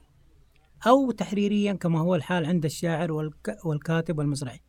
أو 0.86 1.10
تحريريا 1.10 1.72
كما 1.72 2.00
هو 2.00 2.14
الحال 2.14 2.44
عند 2.46 2.64
الشاعر 2.64 3.12
والك 3.12 3.56
والكاتب 3.64 4.18
والمسرحي. 4.18 4.60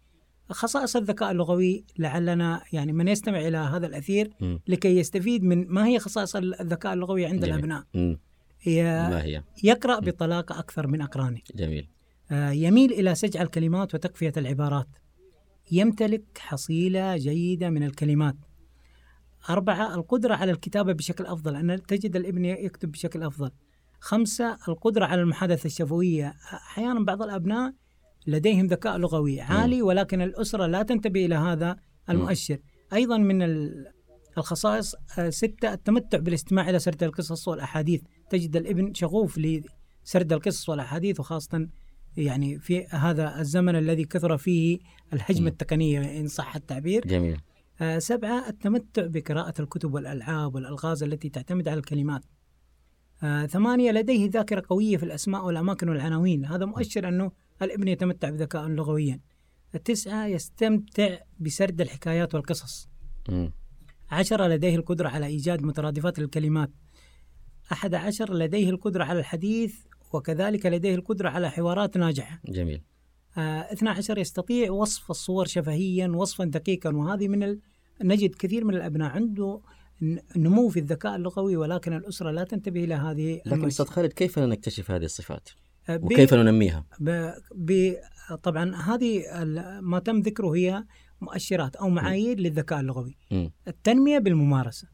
خصائص 0.51 0.96
الذكاء 0.96 1.31
اللغوي 1.31 1.86
لعلنا 2.00 2.62
يعني 2.74 2.93
من 2.93 3.07
يستمع 3.07 3.39
إلى 3.48 3.57
هذا 3.57 3.88
الأثير 3.88 4.34
مم. 4.41 4.60
لكي 4.67 4.98
يستفيد 4.98 5.43
من 5.43 5.67
ما 5.67 5.86
هي 5.88 6.00
خصائص 6.00 6.36
الذكاء 6.36 6.93
اللغوي 6.93 7.25
عند 7.25 7.39
جميل. 7.46 7.53
الأبناء. 7.55 7.84
مم. 7.93 8.19
ي- 8.67 8.84
ما 8.84 9.24
هي 9.24 9.43
يقرأ 9.63 10.00
بطلاقة 10.00 10.60
أكثر 10.60 10.88
من 10.88 11.01
أقرانه. 11.01 11.39
جميل 11.55 11.89
آه، 12.31 12.50
يميل 12.51 12.91
إلى 12.91 13.15
سجع 13.15 13.41
الكلمات 13.41 13.96
وتقفية 13.96 14.34
العبارات 14.38 14.88
يمتلك 15.71 16.38
حصيلة 16.38 17.17
جيدة 17.17 17.69
من 17.69 17.83
الكلمات. 17.83 18.36
أربعة 19.50 19.95
القدرة 19.95 20.36
على 20.36 20.51
الكتابة 20.51 20.93
بشكل 20.93 21.25
أفضل 21.25 21.55
أن 21.55 21.81
تجد 21.83 22.15
الابن 22.15 22.45
يكتب 22.45 22.91
بشكل 22.91 23.24
أفضل. 23.24 23.51
خمسة 24.00 24.57
القدرة 24.67 25.05
على 25.05 25.21
المحادثة 25.21 25.65
الشفوية. 25.65 26.33
أحيانا 26.53 27.05
بعض 27.05 27.21
الأبناء 27.21 27.74
لديهم 28.27 28.65
ذكاء 28.65 28.97
لغوي 28.97 29.41
عالي 29.41 29.81
ولكن 29.81 30.21
الأسرة 30.21 30.65
لا 30.65 30.83
تنتبه 30.83 31.25
إلى 31.25 31.36
هذا 31.36 31.75
المؤشر. 32.09 32.57
أيضا 32.93 33.17
من 33.17 33.41
ال- 33.41 33.88
الخصائص 34.38 34.95
آه، 35.19 35.29
ستة 35.29 35.74
التمتع 35.74 36.17
بالاستماع 36.17 36.69
إلى 36.69 36.79
سرد 36.79 37.03
القصص 37.03 37.47
والأحاديث. 37.47 38.01
تجد 38.29 38.55
الابن 38.55 38.93
شغوف 38.93 39.38
لسرد 39.38 40.33
القصص 40.33 40.69
والأحاديث 40.69 41.19
وخاصة 41.19 41.67
يعني 42.17 42.59
في 42.59 42.86
هذا 42.86 43.41
الزمن 43.41 43.75
الذي 43.75 44.05
كثر 44.05 44.38
فيه 44.38 44.79
الهجمة. 45.13 45.47
التقنية 45.47 46.19
إن 46.19 46.27
صح 46.27 46.55
التعبير. 46.55 47.07
جميل. 47.07 47.38
آه، 47.81 48.00
سبعة 48.00 48.50
التمتع 48.50 49.05
بقراءة 49.05 49.62
الكتب 49.62 49.93
والألعاب 49.93 50.55
والألغاز 50.55 51.03
التي 51.03 51.29
تعتمد 51.29 51.67
على 51.67 51.79
الكلمات. 51.79 52.21
آه، 53.24 53.45
ثمانية 53.45 53.91
لديه 53.91 54.29
ذاكرة 54.29 54.63
قوية 54.69 54.97
في 54.97 55.03
الأسماء 55.03 55.45
والأماكن 55.45 55.89
والعناوين. 55.89 56.45
هذا 56.45 56.65
مؤشر 56.65 57.07
أنه 57.07 57.31
الابن 57.62 57.88
يتمتع 57.88 58.29
بذكاء 58.29 58.67
لغويا. 58.67 59.19
تسعة 59.86 60.25
يستمتع 60.25 61.17
بسرد 61.39 61.81
الحكايات 61.81 62.36
والقصص. 62.36 62.89
مم. 63.29 63.53
عشرة 64.12 64.47
لديه 64.47 64.75
القدرة 64.75 65.09
على 65.09 65.25
إيجاد 65.25 65.63
مترادفات 65.63 66.19
للكلمات. 66.19 66.71
أحد 67.71 67.93
عشر 67.93 68.33
لديه 68.33 68.69
القدرة 68.69 69.03
على 69.03 69.19
الحديث 69.19 69.75
وكذلك 70.13 70.65
لديه 70.65 70.95
القدرة 70.95 71.29
على 71.29 71.51
حوارات 71.51 71.97
ناجحة 71.97 72.41
جميل 72.45 72.81
آه، 73.37 73.73
12 73.73 74.17
يستطيع 74.17 74.71
وصف 74.71 75.11
الصور 75.11 75.45
شفهيا 75.45 76.07
وصفا 76.07 76.45
دقيقا 76.45 76.95
وهذه 76.95 77.27
من 77.27 77.43
ال... 77.43 77.59
نجد 78.03 78.35
كثير 78.35 78.65
من 78.65 78.75
الأبناء 78.75 79.11
عنده 79.11 79.61
نمو 80.35 80.69
في 80.69 80.79
الذكاء 80.79 81.15
اللغوي 81.15 81.57
ولكن 81.57 81.93
الأسرة 81.93 82.31
لا 82.31 82.43
تنتبه 82.43 82.83
إلى 82.83 82.95
هذه 82.95 83.41
لكن. 83.45 83.65
أستاذ 83.65 83.85
خالد 83.85 84.13
كيف 84.13 84.39
نكتشف 84.39 84.91
هذه 84.91 85.03
الصفات 85.03 85.49
آه، 85.89 85.97
ب... 85.97 86.03
وكيف 86.03 86.33
ننميها 86.33 86.85
ب... 86.99 87.31
ب... 87.55 87.93
طبعا 88.43 88.75
هذه 88.75 89.23
ما 89.81 89.99
تم 89.99 90.19
ذكره 90.19 90.55
هي 90.55 90.83
مؤشرات 91.21 91.75
أو 91.75 91.89
معايير 91.89 92.39
للذكاء 92.39 92.79
اللغوي 92.79 93.17
مم. 93.31 93.51
التنمية 93.67 94.19
بالممارسة 94.19 94.87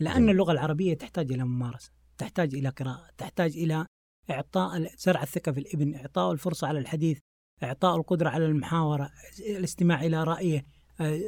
لأن 0.00 0.16
جميل. 0.16 0.30
اللغة 0.30 0.52
العربية 0.52 0.94
تحتاج 0.94 1.32
إلى 1.32 1.44
ممارسة 1.44 1.90
تحتاج 2.18 2.54
إلى 2.54 2.68
قراءة 2.68 3.06
تحتاج 3.18 3.56
إلى 3.56 3.86
إعطاء 4.30 4.76
ال- 4.76 4.90
زرع 4.98 5.22
الثقة 5.22 5.52
في 5.52 5.60
الإبن 5.60 5.94
إعطاء 5.94 6.32
الفرصة 6.32 6.66
على 6.66 6.78
الحديث 6.78 7.18
إعطاء 7.62 7.96
القدرة 7.96 8.28
على 8.28 8.46
المحاورة 8.46 9.10
الاستماع 9.56 10.04
إلى 10.04 10.24
رأيه 10.24 10.64
آه، 11.00 11.20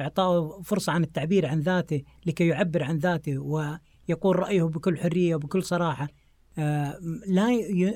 إعطاء 0.00 0.62
فرصة 0.62 0.92
عن 0.92 1.02
التعبير 1.02 1.46
عن 1.46 1.60
ذاته 1.60 2.02
لكي 2.26 2.46
يعبر 2.46 2.82
عن 2.82 2.98
ذاته 2.98 3.38
ويقول 3.38 4.38
رأيه 4.38 4.62
بكل 4.62 4.98
حرية 4.98 5.34
وبكل 5.34 5.62
صراحة. 5.62 6.08
آه، 6.58 6.98
لا 7.26 7.50
ي... 7.52 7.94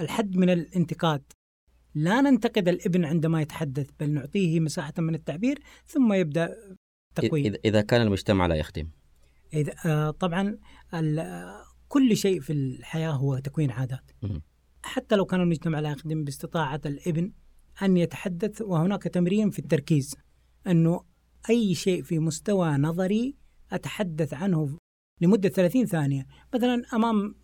الحد 0.00 0.36
من 0.36 0.50
الانتقاد. 0.50 1.22
لا 1.94 2.20
ننتقد 2.20 2.68
الإبن 2.68 3.04
عندما 3.04 3.42
يتحدث 3.42 3.90
بل 4.00 4.10
نعطيه 4.10 4.60
مساحة 4.60 4.92
من 4.98 5.14
التعبير 5.14 5.58
ثم 5.86 6.12
يبدأ 6.12 6.56
تقويم. 7.14 7.54
إذا- 7.54 7.80
كان 7.80 8.02
المجتمع 8.02 8.46
لا 8.46 8.54
يخدم. 8.54 8.88
إذا 9.54 9.74
آه، 9.86 10.10
طبعا 10.10 10.58
كل 11.92 12.16
شيء 12.16 12.40
في 12.40 12.52
الحياة 12.52 13.10
هو 13.10 13.38
تكوين 13.38 13.70
عادات. 13.70 14.10
حتى 14.82 15.16
لو 15.16 15.24
كان 15.24 15.40
المجتمع 15.40 15.80
لا 15.80 15.90
يخدم 15.90 16.24
باستطاعة 16.24 16.80
الإبن 16.86 17.32
أن 17.82 17.96
يتحدث 17.96 18.62
وهناك 18.62 19.02
تمرين 19.02 19.50
في 19.50 19.58
التركيز 19.58 20.16
أنه 20.66 21.04
أي 21.50 21.74
شيء 21.74 22.02
في 22.02 22.18
مستوى 22.18 22.70
نظري 22.70 23.36
أتحدث 23.72 24.34
عنه 24.34 24.78
لمدة 25.20 25.48
30 25.48 25.86
ثانية. 25.86 26.26
مثلا 26.54 26.82
أمام 26.94 27.34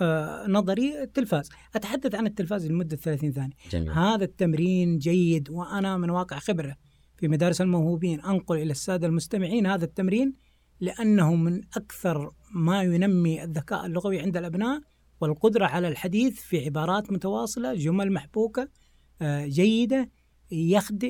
آه، 0.00 0.46
نظري 0.48 1.02
التلفاز 1.02 1.48
أتحدث 1.74 2.14
عن 2.14 2.26
التلفاز 2.26 2.66
لمدة 2.66 2.96
30 2.96 3.32
ثانية. 3.32 3.54
جميل. 3.70 3.90
هذا 3.90 4.24
التمرين 4.24 4.98
جيد 4.98 5.50
وأنا 5.50 5.96
من 5.96 6.10
واقع 6.10 6.38
خبرة 6.38 6.76
في 7.16 7.28
مدارس 7.28 7.60
الموهوبين 7.60 8.20
أنقل 8.20 8.56
إلى 8.56 8.70
السادة 8.70 9.06
المستمعين 9.06 9.66
هذا 9.66 9.84
التمرين 9.84 10.32
لأنه 10.80 11.34
من 11.34 11.60
أكثر 11.76 12.30
ما 12.52 12.82
ينمي 12.82 13.44
الذكاء 13.44 13.86
اللغوي 13.86 14.20
عند 14.20 14.36
الأبناء 14.36 14.80
والقدرة 15.20 15.66
على 15.66 15.88
الحديث 15.88 16.40
في 16.40 16.64
عبارات 16.64 17.12
متواصلة 17.12 17.74
جمل 17.74 18.12
محبوكة 18.12 18.68
آه، 19.22 19.46
جيدة 19.46 20.10
يخد... 20.50 21.04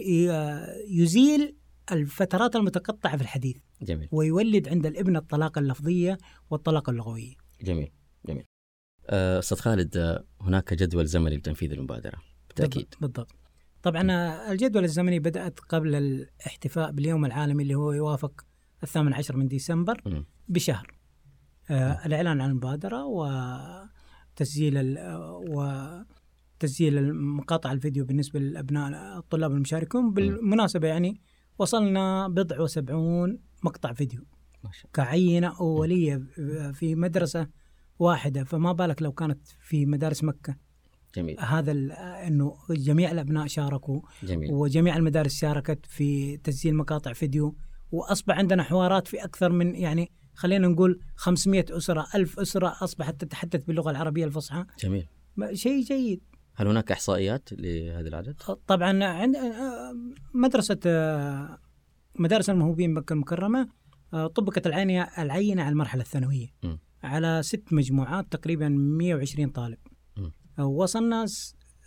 يزيل 0.88 1.56
الفترات 1.92 2.56
المتقطعة 2.56 3.16
في 3.16 3.22
الحديث 3.22 3.56
جميل. 3.82 4.08
ويولد 4.12 4.68
عند 4.68 4.86
الابن 4.86 5.16
الطلاقة 5.16 5.58
اللفظية 5.58 6.18
والطلاقة 6.50 6.90
اللغوية. 6.90 7.34
جميل 7.62 7.92
جميل. 8.26 8.44
آه، 9.10 9.38
أستاذ 9.38 9.58
خالد 9.58 9.96
آه، 9.96 10.24
هناك 10.40 10.74
جدول 10.74 11.06
زمني 11.06 11.36
لتنفيذ 11.36 11.72
المبادرة 11.72 12.18
بالتأكيد. 12.48 12.86
بالضبط, 13.00 13.00
بالضبط. 13.00 13.32
طبعا 13.82 14.02
الجدول 14.52 14.84
الزمني 14.84 15.18
بدأت 15.18 15.60
قبل 15.60 15.94
الاحتفاء 15.94 16.90
باليوم 16.90 17.24
العالمي 17.24 17.62
اللي 17.62 17.74
هو 17.74 17.92
يوافق 17.92 18.44
الثامن 18.82 19.14
عشر 19.14 19.36
من 19.36 19.48
ديسمبر. 19.48 20.24
بشهر. 20.48 21.01
الإعلان 21.70 22.40
عن 22.40 22.50
المبادرة 22.50 23.04
وتسجيل 23.04 24.76
ال- 24.76 24.98
وتسجيل 25.48 26.98
المقاطع 26.98 27.72
الفيديو 27.72 28.04
بالنسبة 28.04 28.40
للأبناء 28.40 29.18
الطلاب 29.18 29.52
المشاركون 29.52 30.14
بالمناسبة 30.14 30.88
يعني 30.88 31.20
وصلنا 31.58 32.28
بضع 32.28 32.60
وسبعون 32.60 33.38
مقطع 33.62 33.92
فيديو 33.92 34.20
كعينة 34.92 35.58
أولية 35.60 36.22
في 36.72 36.94
مدرسة 36.94 37.48
واحدة 37.98 38.44
فما 38.44 38.72
بالك 38.72 39.02
لو 39.02 39.12
كانت 39.12 39.48
في 39.60 39.86
مدارس 39.86 40.24
مكة. 40.24 40.56
جميل. 41.16 41.40
هذا 41.40 41.72
إنه 42.26 42.56
جميع 42.70 43.10
الأبناء 43.10 43.46
شاركوا 43.46 44.00
جميل. 44.22 44.52
وجميع 44.52 44.96
المدارس 44.96 45.34
شاركت 45.40 45.86
في 45.86 46.36
تسجيل 46.36 46.74
مقاطع 46.76 47.12
فيديو 47.12 47.56
وأصبح 47.92 48.38
عندنا 48.38 48.62
حوارات 48.62 49.08
في 49.08 49.24
أكثر 49.24 49.52
من 49.52 49.74
يعني 49.74 50.12
خلينا 50.34 50.68
نقول 50.68 51.00
500 51.16 51.64
أسرة 51.70 52.06
ألف 52.14 52.40
أسرة 52.40 52.76
أصبحت 52.80 53.20
تتحدث 53.20 53.64
باللغة 53.64 53.90
العربية 53.90 54.24
الفصحى 54.24 54.66
جميل 54.78 55.08
شيء 55.52 55.82
جيد 55.82 56.20
هل 56.54 56.66
هناك 56.66 56.92
إحصائيات 56.92 57.48
لهذا 57.52 58.08
العدد؟ 58.08 58.34
طبعا 58.66 59.04
عند 59.04 59.36
مدرسة 60.34 60.78
مدارس 62.18 62.50
الموهوبين 62.50 62.94
مكة 62.94 63.12
المكرمة 63.12 63.68
طبقت 64.12 64.66
العينة 64.66 65.02
العينة 65.18 65.62
على 65.62 65.72
المرحلة 65.72 66.02
الثانوية 66.02 66.46
م. 66.64 66.76
على 67.02 67.42
ست 67.42 67.72
مجموعات 67.72 68.32
تقريبا 68.32 68.68
120 68.68 69.48
طالب 69.48 69.78
م. 70.16 70.62
وصلنا 70.62 71.26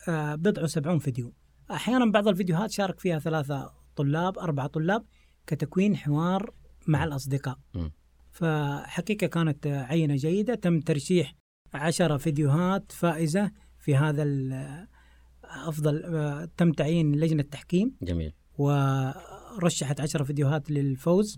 بضع 0.09 0.63
وسبعون 0.63 0.99
فيديو 0.99 1.33
أحيانا 1.71 2.11
بعض 2.11 2.27
الفيديوهات 2.27 2.71
شارك 2.71 2.99
فيها 2.99 3.19
ثلاثة 3.19 3.73
طلاب 3.95 4.39
أربعة 4.39 4.67
طلاب 4.67 5.05
كتكوين 5.47 5.97
حوار 5.97 6.53
مع 6.87 7.03
الأصدقاء 7.03 7.57
م. 7.73 7.89
فحقيقة 8.35 9.27
كانت 9.27 9.67
عينة 9.67 10.15
جيدة. 10.15 10.55
تم 10.55 10.79
ترشيح 10.79 11.35
عشرة 11.73 12.17
فيديوهات 12.17 12.91
فائزة 12.91 13.51
في 13.79 13.95
هذا 13.95 14.23
أفضل 15.43 16.01
تم 16.57 16.71
تعيين 16.71 17.15
لجنة 17.15 17.43
تحكيم. 17.43 17.95
جميل. 18.01 18.33
ورشحت 18.57 20.01
عشرة 20.01 20.23
فيديوهات 20.23 20.71
للفوز. 20.71 21.37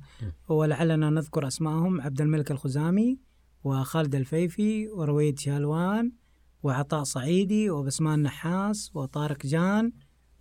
ولعلنا 0.49 1.09
نذكر 1.09 1.47
أسمائهم 1.47 2.01
عبد 2.01 2.21
الملك 2.21 2.51
الخزامي 2.51 3.19
وخالد 3.63 4.15
الفيفي 4.15 4.87
ورويد 4.87 5.39
شالوان 5.39 6.11
وعطاء 6.63 7.03
صعيدي 7.03 7.69
وبسمان 7.69 8.23
نحاس 8.23 8.91
وطارق 8.95 9.45
جان 9.45 9.91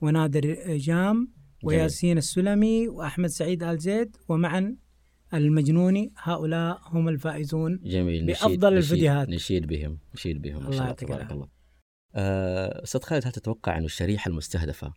ونادر 0.01 0.77
جام 0.77 1.33
وياسين 1.65 2.19
السلمي 2.19 2.89
وأحمد 2.89 3.29
سعيد 3.29 3.63
آل 3.63 3.79
زيد 3.79 4.17
ومعا 4.29 4.77
المجنوني 5.35 6.13
هؤلاء 6.17 6.81
هم 6.85 7.09
الفائزون 7.09 7.81
جميل 7.85 8.27
بأفضل 8.27 8.55
نشيد 8.55 8.65
الفيديوهات. 8.93 9.29
نشيد 9.29 9.67
بهم 9.67 9.99
نشيد 10.15 10.43
بهم. 10.43 10.67
الله 10.67 10.85
يعطيك 10.87 11.09
تبارك. 11.09 11.33
الله. 11.33 11.49
آه، 12.15 12.83
أستاذ 12.83 13.01
خالد 13.01 13.27
هل 13.27 13.33
تتوقع 13.33 13.79
أن 13.79 13.85
الشريحة 13.85 14.29
المستهدفة 14.29 14.93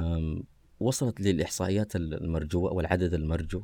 آم، 0.00 0.42
وصلت 0.80 1.20
للإحصائيات 1.20 1.96
المرجوة 1.96 2.72
والعدد 2.72 3.14
المرجو؟ 3.14 3.62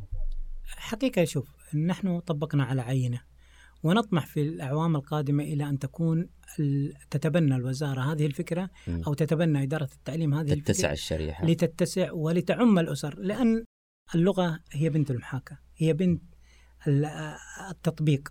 حقيقة 0.64 1.24
شوف 1.24 1.74
نحن 1.74 2.20
طبقنا 2.20 2.64
على 2.64 2.80
عينة 2.82 3.20
ونطمح 3.82 4.26
في 4.26 4.42
الأعوام 4.42 4.96
القادمة 4.96 5.44
إلى 5.44 5.68
أن 5.68 5.78
تكون 5.78 6.28
تتبنى 7.10 7.56
الوزارة 7.56 8.00
هذه 8.12 8.26
الفكرة 8.26 8.70
مم. 8.88 9.02
أو 9.06 9.14
تتبنى 9.14 9.62
إدارة 9.62 9.88
التعليم 9.98 10.34
هذه 10.34 10.54
تتسع 10.54 10.70
الفكرة 10.70 10.92
الشريحة. 10.92 11.46
لتتسع 11.46 12.12
ولتعم 12.12 12.78
الأسر 12.78 13.18
لأن 13.18 13.64
اللغة 14.14 14.60
هي 14.72 14.90
بنت 14.90 15.10
المحاكاة. 15.10 15.58
هي 15.78 15.92
بنت 15.92 16.23
ال- 16.87 17.35
التطبيق 17.70 18.28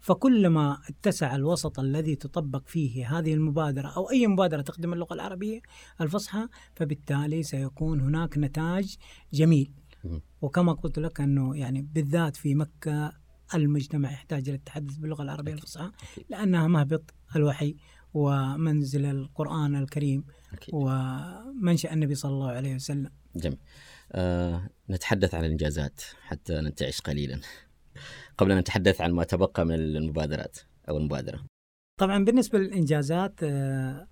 فكلما 0.00 0.78
اتسع 0.88 1.34
الوسط 1.34 1.80
الذي 1.80 2.16
تطبق 2.16 2.62
فيه 2.66 3.18
هذه 3.18 3.34
المبادرة 3.34 3.88
أو 3.88 4.10
أي 4.10 4.26
مبادرة 4.26 4.62
تخدم 4.62 4.92
اللغة 4.92 5.14
العربية 5.14 5.60
الفصحى 6.00 6.48
فبالتالي 6.76 7.42
سيكون 7.42 8.00
هناك 8.00 8.38
نتاج 8.38 8.96
جميل. 9.32 9.72
وكما 10.42 10.72
قلت 10.72 10.98
لك 10.98 11.20
أنه 11.20 11.56
يعني 11.56 11.82
بالذات 11.82 12.36
في 12.36 12.54
مكة 12.54 13.12
المجتمع 13.54 14.12
يحتاج 14.12 14.48
إلى 14.48 14.56
التحدث 14.56 14.96
باللغة 14.96 15.22
العربية. 15.22 15.52
الفصحى. 15.52 15.90
لأنها 16.28 16.66
مهبط 16.68 17.14
الوحي 17.36 17.76
ومنزل 18.14 19.04
القرآن 19.04 19.76
الكريم 19.76 20.24
أكيد. 20.52 20.74
ومنشأ 20.74 21.92
النبي 21.92 22.14
صلى 22.14 22.32
الله 22.32 22.50
عليه 22.50 22.74
وسلم 22.74 23.10
جميل 23.36 23.58
نتحدث 24.90 25.34
عن 25.34 25.44
الإنجازات 25.44 26.00
حتى 26.22 26.60
ننتعش 26.60 27.00
قليلا. 27.00 27.40
قبل 28.38 28.52
أن 28.52 28.58
نتحدث 28.58 29.00
عن 29.00 29.12
ما 29.12 29.24
تبقى 29.24 29.64
من 29.64 29.74
المبادرات 29.74 30.58
أو 30.88 30.96
المبادرة. 30.96 31.44
طبعا 32.00 32.24
بالنسبة 32.24 32.58
للإنجازات 32.58 33.34
آه، 33.42 34.08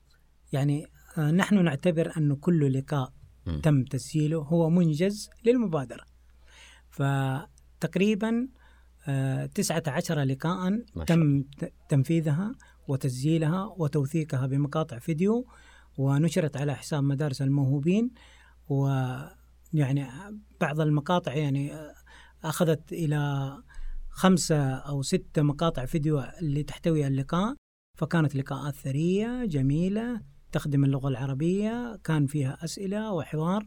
يعني 0.53 0.87
آه، 1.19 1.31
نحن 1.31 1.65
نعتبر 1.65 2.13
أن 2.17 2.37
كل 2.37 2.79
لقاء 2.79 3.13
مم. 3.47 3.61
تم 3.61 3.85
تسجيله 3.85 4.39
هو 4.39 4.71
منجز 4.71 5.31
للمبادرة. 5.45 6.05
فتقريبا 6.91 8.49
آه، 9.09 9.47
تسعة 9.47 9.83
عشر 9.87 10.21
لقاء 10.21 10.71
ما 10.71 10.85
شاء 10.97 11.05
تم 11.05 11.45
تنفيذها 11.89 12.55
وتسجيلها 12.89 13.75
وتوثيقها 13.79 14.47
بمقاطع 14.47 14.99
فيديو 14.99 15.47
ونشرت 15.99 16.57
على 16.57 16.75
حساب 16.75 17.03
مدارس 17.03 17.43
الموهوبين 17.43 18.11
ويعني 19.75 20.07
بعض 20.61 20.81
المقاطع 20.81 21.35
يعني 21.35 21.73
أخذت 22.45 22.93
إلى 22.93 23.53
خمسة 24.09 24.75
أو 24.75 25.03
ستة 25.03 25.43
مقاطع 25.43 25.85
فيديو 25.85 26.21
اللي 26.21 26.63
تحتوي 26.63 27.07
اللقاء 27.07 27.55
فكانت 27.95 28.37
لقاءات 28.37 28.75
ثرية 28.75 29.45
جميلة 29.45 30.21
تخدم 30.53 30.85
اللغة 30.85 31.09
العربية 31.09 31.97
كان 32.05 32.27
فيها 32.27 32.59
أسئلة 32.65 33.13
وحوار 33.13 33.67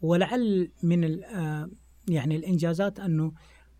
ولعل 0.00 0.72
من 0.82 1.24
آه، 1.24 1.70
يعني 2.08 2.36
الإنجازات 2.36 3.00
أنه 3.00 3.32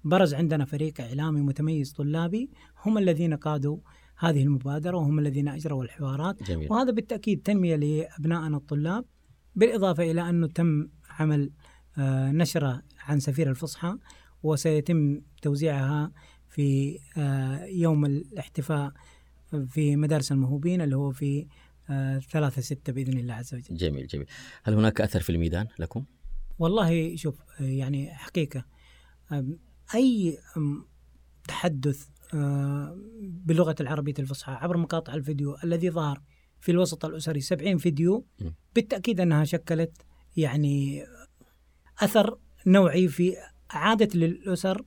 برز 0.04 0.34
عندنا 0.34 0.64
فريق 0.64 1.00
إعلامي 1.00 1.40
متميز 1.40 1.92
طلابي 1.92 2.50
هم 2.86 2.98
الذين 2.98 3.34
قادوا 3.34 3.78
هذه 4.18 4.42
المبادرة 4.42 4.96
وهم 4.96 5.18
الذين 5.18 5.48
أجروا 5.48 5.84
الحوارات. 5.84 6.42
جميل. 6.42 6.72
وهذا 6.72 6.90
بالتأكيد 6.90 7.42
تنمية 7.42 7.76
لأبنائنا 7.76 8.56
الطلاب 8.56 9.04
بالإضافة 9.54 10.10
إلى 10.10 10.28
أنه 10.28 10.46
تم 10.46 10.88
عمل 11.18 11.50
آه، 11.98 12.32
نشرة 12.32 12.82
عن 13.00 13.20
سفير 13.20 13.50
الفصحى 13.50 13.96
وسيتم 14.42 15.20
توزيعها 15.42 16.12
في 16.48 16.98
آه، 17.16 17.64
يوم 17.64 18.04
الاحتفاء 18.04 18.92
في 19.66 19.96
مدارس 19.96 20.32
الموهوبين 20.32 20.80
اللي 20.80 20.96
هو 20.96 21.10
في 21.10 21.46
آه، 21.90 22.18
ثلاثة 22.18 22.62
ستة 22.62 22.92
بإذن 22.92 23.18
الله 23.18 23.34
عز 23.34 23.54
وجل 23.54 23.76
جميل 23.76 24.06
جميل 24.06 24.26
هل 24.62 24.74
هناك 24.74 25.00
أثر 25.00 25.20
في 25.20 25.30
الميدان 25.30 25.66
لكم؟ 25.78 26.04
والله 26.58 27.16
شوف 27.16 27.42
يعني 27.60 28.14
حقيقة 28.14 28.64
أي 29.94 30.38
تحدث 31.48 32.06
باللغة 33.20 33.74
العربية 33.80 34.14
الفصحى 34.18 34.52
عبر 34.52 34.76
مقاطع 34.76 35.14
الفيديو 35.14 35.56
الذي 35.64 35.90
ظهر 35.90 36.22
في 36.60 36.72
الوسط 36.72 37.04
الأسري 37.04 37.40
70 37.40 37.78
فيديو. 37.78 38.26
بالتأكيد 38.74 39.20
أنها 39.20 39.44
شكلت 39.44 40.02
يعني 40.36 41.04
أثر 42.02 42.38
نوعي 42.66 43.08
في 43.08 43.34
إعادة 43.74 44.08
للأسر 44.18 44.82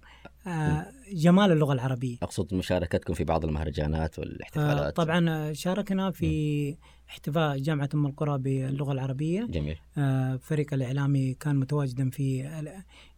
آه، 0.47 0.85
جمال 1.13 1.51
اللغة 1.51 1.73
العربية. 1.73 2.17
أقصد 2.23 2.53
مشاركتكم 2.53 3.13
في 3.13 3.23
بعض 3.23 3.45
المهرجانات 3.45 4.19
والاحتفالات. 4.19 4.95
طبعا 4.95 5.29
آه، 5.29 5.51
شاركنا 5.53 6.11
في 6.11 6.77
احتفاء 7.09 7.57
جامعة 7.57 7.89
أم 7.93 8.05
القرى 8.05 8.37
باللغة 8.37 8.91
العربية. 8.91 9.45
جميل. 9.45 9.77
آه، 9.97 10.35
فريق 10.35 10.73
الإعلامي 10.73 11.33
كان 11.33 11.55
متواجدا 11.55 12.09
في 12.09 12.43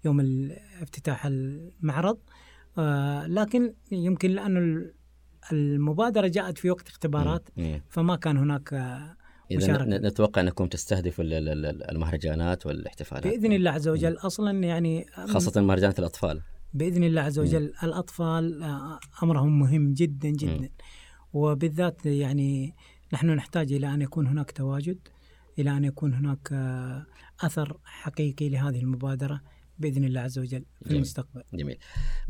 يوم 0.06 0.20
افتتاح 0.82 1.26
المعرض. 1.26 2.18
لكن 3.28 3.74
يمكن 3.92 4.30
لأن 4.32 4.58
ال- 4.58 4.94
المبادرة 5.52 6.28
جاءت 6.28 6.58
في 6.58 6.72
وقت 6.72 6.88
اختبارات 6.88 7.50
مم. 7.58 7.64
مم. 7.66 7.82
فما 7.90 8.16
كان 8.16 8.38
هناك 8.38 8.74
ن- 9.52 10.06
نتوقع 10.08 10.42
أنكم 10.42 10.68
تستهدفوا 10.68 11.24
ال- 11.24 11.34
ال- 11.34 11.66
ال- 11.66 11.92
المهرجانات 11.92 12.66
والاحتفالات. 12.66 13.28
بإذن 13.28 13.54
الله 13.54 13.72
عز 13.72 13.88
وجل 13.88 14.18
أصلا 14.18 14.64
يعني 14.64 15.06
خاصة 15.28 15.62
مهرجانات 15.62 16.00
الأطفال. 16.00 16.42
بإذن 16.74 17.04
الله 17.04 17.22
عز 17.22 17.40
وجل 17.40 17.74
الأطفال 17.84 18.64
آه، 18.64 19.00
أمرهم 19.24 19.60
مهم 19.60 19.94
جدا 19.94 20.30
جدا. 20.30 20.70
وبالذات 21.34 22.06
يعني 22.06 22.76
نحن 23.14 23.30
نحتاج 23.30 23.74
إلى 23.74 23.94
أن 23.94 24.02
يكون 24.02 24.28
هناك 24.28 24.52
تواجد 24.52 24.98
إلى 25.60 25.78
أن 25.78 25.84
يكون 25.86 26.14
هناك 26.14 26.50
آه، 26.54 27.06
أثر 27.42 27.78
حقيقي 27.84 28.50
لهذه 28.50 28.80
المبادرة 28.80 29.42
بإذن 29.80 30.04
الله 30.04 30.22
عز 30.22 30.40
وجل 30.40 30.66
في 30.80 30.86
جميل. 30.86 30.96
المستقبل. 30.96 31.44
جميل. 31.54 31.78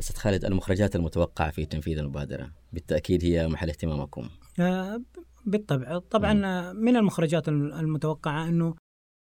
أستاذ 0.00 0.16
خالد 0.16 0.44
المخرجات 0.44 0.96
المتوقعة 0.96 1.50
في 1.50 1.66
تنفيذ 1.66 1.98
المبادرة 1.98 2.52
بالتأكيد 2.72 3.24
هي 3.24 3.48
محل 3.48 3.68
اهتمامكم. 3.68 4.28
آه، 4.60 5.00
بالطبع. 5.46 5.98
طبعا 5.98 6.46
آه، 6.46 6.72
من 6.72 6.96
المخرجات 6.96 7.48
الم- 7.48 7.72
المتوقعة 7.72 8.48
أنه 8.48 8.74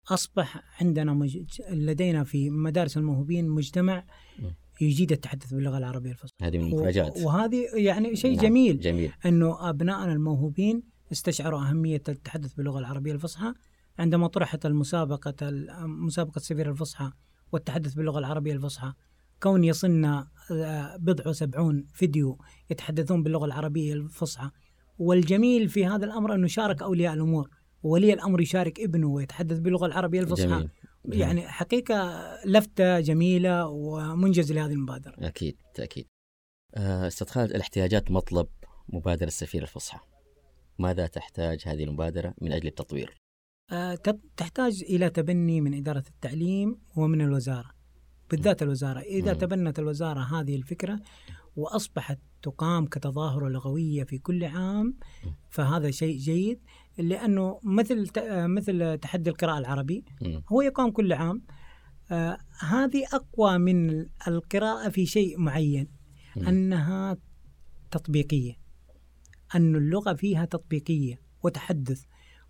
أصبح 0.10 0.64
عندنا 0.82 1.14
مج... 1.14 1.38
لدينا 1.70 2.24
في 2.24 2.50
مدارس 2.50 2.98
الموهوبين 2.98 3.50
مجتمع 3.50 4.04
مم. 4.40 4.56
يجيد 4.82 5.12
التحدث 5.12 5.54
باللغة 5.54 5.78
العربية 5.78 6.12
الفصحى. 6.12 6.34
هذه 6.42 6.58
من 6.58 6.66
المخرجات. 6.66 7.18
وهذه 7.18 7.66
يعني 7.74 8.16
شيء 8.16 8.36
نعم، 8.36 8.42
جميل. 8.46 8.80
جميل. 8.80 9.12
إنه 9.26 9.70
أبنائنا 9.70 10.14
الموهوبين 10.14 10.84
استشعروا 11.12 11.62
أهمية 11.62 12.04
التحدث 12.10 12.54
باللغة 12.54 12.80
العربية 12.80 13.12
الفصحى. 13.12 13.54
عندما 14.00 14.28
طرحت 14.28 14.66
المسابقة 14.66 15.36
مسابقة 15.86 16.40
سفير 16.40 16.70
الفصحى 16.72 17.12
والتحدث 17.52 17.94
باللغة 17.94 18.20
العربية 18.20 18.54
الفصحى 18.54 18.94
كون 19.44 19.64
يصلنا 19.64 20.28
آه، 20.52 20.98
بضع 20.98 21.28
وسبعون 21.30 21.86
فيديو 21.94 22.38
يتحدثون 22.72 23.24
باللغة 23.24 23.46
العربية 23.46 23.94
الفصحى 23.94 24.50
والجميل 24.98 25.70
في 25.70 25.86
هذا 25.86 26.06
الأمر 26.06 26.36
أنه 26.36 26.48
شارك 26.48 26.82
أولياء 26.82 27.14
الأمور 27.14 27.50
ولي 27.84 28.14
الأمر 28.14 28.42
يشارك 28.42 28.80
ابنه 28.80 29.08
ويتحدث 29.08 29.60
باللغة 29.60 29.86
العربية 29.86 30.20
الفصحى. 30.20 30.68
يعني 31.06 31.48
حقيقة 31.48 32.24
لفتة 32.46 33.00
جميلة 33.00 33.68
ومنجز 33.68 34.52
لهذه 34.52 34.72
المبادرة. 34.72 35.16
أكيد 35.20 35.58
تأكيد 35.74 36.06
آه، 36.76 37.08
أستاذ 37.08 37.28
خالد 37.28 37.52
الاحتياجات 37.52 38.12
مطلب 38.12 38.48
مبادرة 38.90 39.28
السفير 39.28 39.62
الفصحى. 39.62 40.00
ماذا 40.80 41.08
تحتاج 41.08 41.64
هذه 41.66 41.84
المبادرة 41.84 42.34
من 42.42 42.52
أجل 42.52 42.68
التطوير؟ 42.68 43.18
آه، 43.72 43.96
تحتاج 44.38 44.84
إلى 44.90 45.10
تبني 45.10 45.62
من 45.62 45.74
إدارة 45.74 46.04
التعليم 46.08 46.80
ومن 46.96 47.22
الوزارة 47.22 47.72
بالذات 48.32 48.64
الوزارة. 48.64 49.00
إذا 49.00 49.34
مم. 49.34 49.40
تبنت 49.40 49.80
الوزارة 49.80 50.20
هذه 50.20 50.56
الفكرة 50.56 51.00
وأصبحت 51.56 52.20
تقام 52.52 52.86
كتظاهرة 52.86 53.50
لغوية 53.50 54.04
في 54.04 54.18
كل 54.18 54.44
عام 54.46 54.98
فهذا 55.50 55.92
شيء 55.92 56.18
جيد. 56.18 56.60
لأنه 56.98 57.60
مثل 57.64 58.08
مثل 58.48 58.98
تحدي 58.98 59.30
القراءة 59.30 59.58
العربي. 59.58 60.06
هو 60.50 60.62
يقام 60.62 60.92
كل 60.92 61.14
عام. 61.14 61.42
آه 62.12 62.38
هذه 62.60 63.04
أقوى 63.14 63.58
من 63.58 64.06
القراءة 64.28 64.90
في 64.90 65.06
شيء 65.06 65.40
معين. 65.40 65.88
أنها 66.48 67.18
تطبيقية. 67.92 68.54
أن 69.56 69.76
اللغة 69.76 70.14
فيها 70.14 70.46
تطبيقية 70.46 71.22
وتحدث 71.44 72.04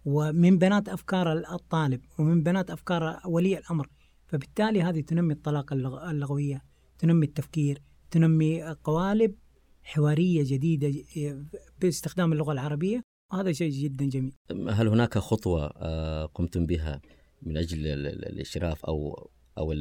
ومن 0.05 0.57
بنات 0.57 0.89
أفكار 0.89 1.33
الطالب 1.33 2.01
ومن 2.19 2.43
بنات 2.43 2.71
أفكار 2.71 3.19
ولي 3.25 3.57
الأمر. 3.57 3.87
فبالتالي 4.27 4.81
هذه 4.81 5.01
تنمي 5.01 5.33
الطلاقة 5.33 5.73
اللغ- 5.73 6.09
اللغوية 6.09 6.61
تنمي 6.99 7.25
التفكير 7.25 7.81
تنمي 8.11 8.63
قوالب 8.63 9.35
حوارية 9.87 10.43
جديدة 10.45 10.89
ج- 10.89 11.45
باستخدام 11.81 12.33
اللغة 12.33 12.51
العربية 12.51 13.01
وهذا 13.33 13.51
شيء 13.51 13.71
جدا 13.71 14.05
جميل 14.09 14.33
هل 14.69 14.87
هناك 14.87 15.17
خطوة 15.17 15.65
آه، 15.75 16.25
قمتم 16.25 16.65
بها 16.65 17.01
من 17.41 17.57
أجل 17.57 17.87
ال- 17.87 18.07
ال- 18.07 18.25
الإشراف 18.27 18.85
أو 18.85 19.29
أو 19.57 19.73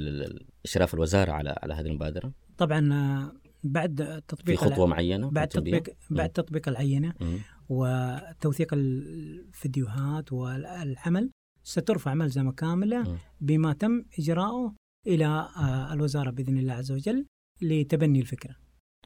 إشراف 0.64 0.94
الوزارة 0.94 1.32
على 1.32 1.54
على 1.62 1.74
هذه 1.74 1.86
المبادرة 1.86 2.32
طبعا 2.58 2.92
آه، 2.92 3.32
بعد 3.64 4.02
في 4.02 4.20
تطبيق 4.28 4.64
الع- 4.64 4.74
خطوه 4.74 4.86
معينة 4.86 5.30
بعد؟ 5.30 5.48
تطبيق 5.48 5.82
بعد 6.10 6.30
تطبيق 6.30 6.68
العينة 6.68 7.14
مم. 7.20 7.38
وتوثيق 7.68 8.68
الفيديوهات 8.74 10.32
والعمل 10.32 11.30
سترفع 11.62 12.14
ملزمة 12.14 12.52
كاملة 12.52 13.02
مم. 13.02 13.18
بما 13.40 13.72
تم 13.72 14.02
إجراؤه 14.18 14.74
إلى 15.06 15.26
آه، 15.26 15.92
الوزارة 15.92 16.30
بإذن 16.30 16.58
الله 16.58 16.72
عز 16.72 16.92
وجل 16.92 17.26
لتبني 17.62 18.20
الفكرة 18.20 18.54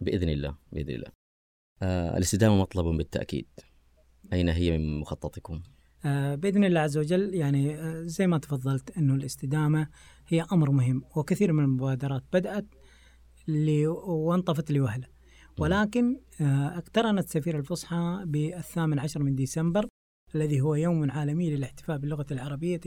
بإذن 0.00 0.28
الله 0.28 0.54
بإذن 0.72 0.90
الله. 0.94 1.08
آه، 1.82 2.16
الاستدامة 2.16 2.56
مطلب 2.56 2.96
بالتأكيد. 2.96 3.46
أين 4.32 4.48
هي 4.48 4.78
من 4.78 4.98
مخططكم؟ 5.00 5.60
آه، 6.04 6.34
بإذن 6.34 6.64
الله 6.64 6.80
عز 6.80 6.98
وجل 6.98 7.34
يعني 7.34 7.74
آه، 7.74 8.02
زي 8.02 8.26
ما 8.26 8.38
تفضلت 8.38 8.96
أنه 8.98 9.14
الاستدامة 9.14 9.88
هي 10.28 10.42
أمر 10.52 10.70
مهم 10.70 11.02
وكثير 11.16 11.52
من 11.52 11.64
المبادرات 11.64 12.24
بدأت 12.32 12.66
لي- 13.48 13.86
وانطفت 13.86 14.70
لوهلة. 14.70 15.06
ولكن 15.58 16.20
آه، 16.40 16.78
اقترنت 16.78 17.28
سفير 17.28 17.58
الفصحى 17.58 18.22
بالثامن 18.26 18.98
عشر 18.98 19.22
من 19.22 19.34
ديسمبر 19.34 19.86
الذي 20.34 20.60
هو 20.60 20.74
يوم 20.74 21.10
عالمي 21.10 21.50
للاحتفاء 21.56 21.98
باللغة 21.98 22.26
العربية 22.30 22.80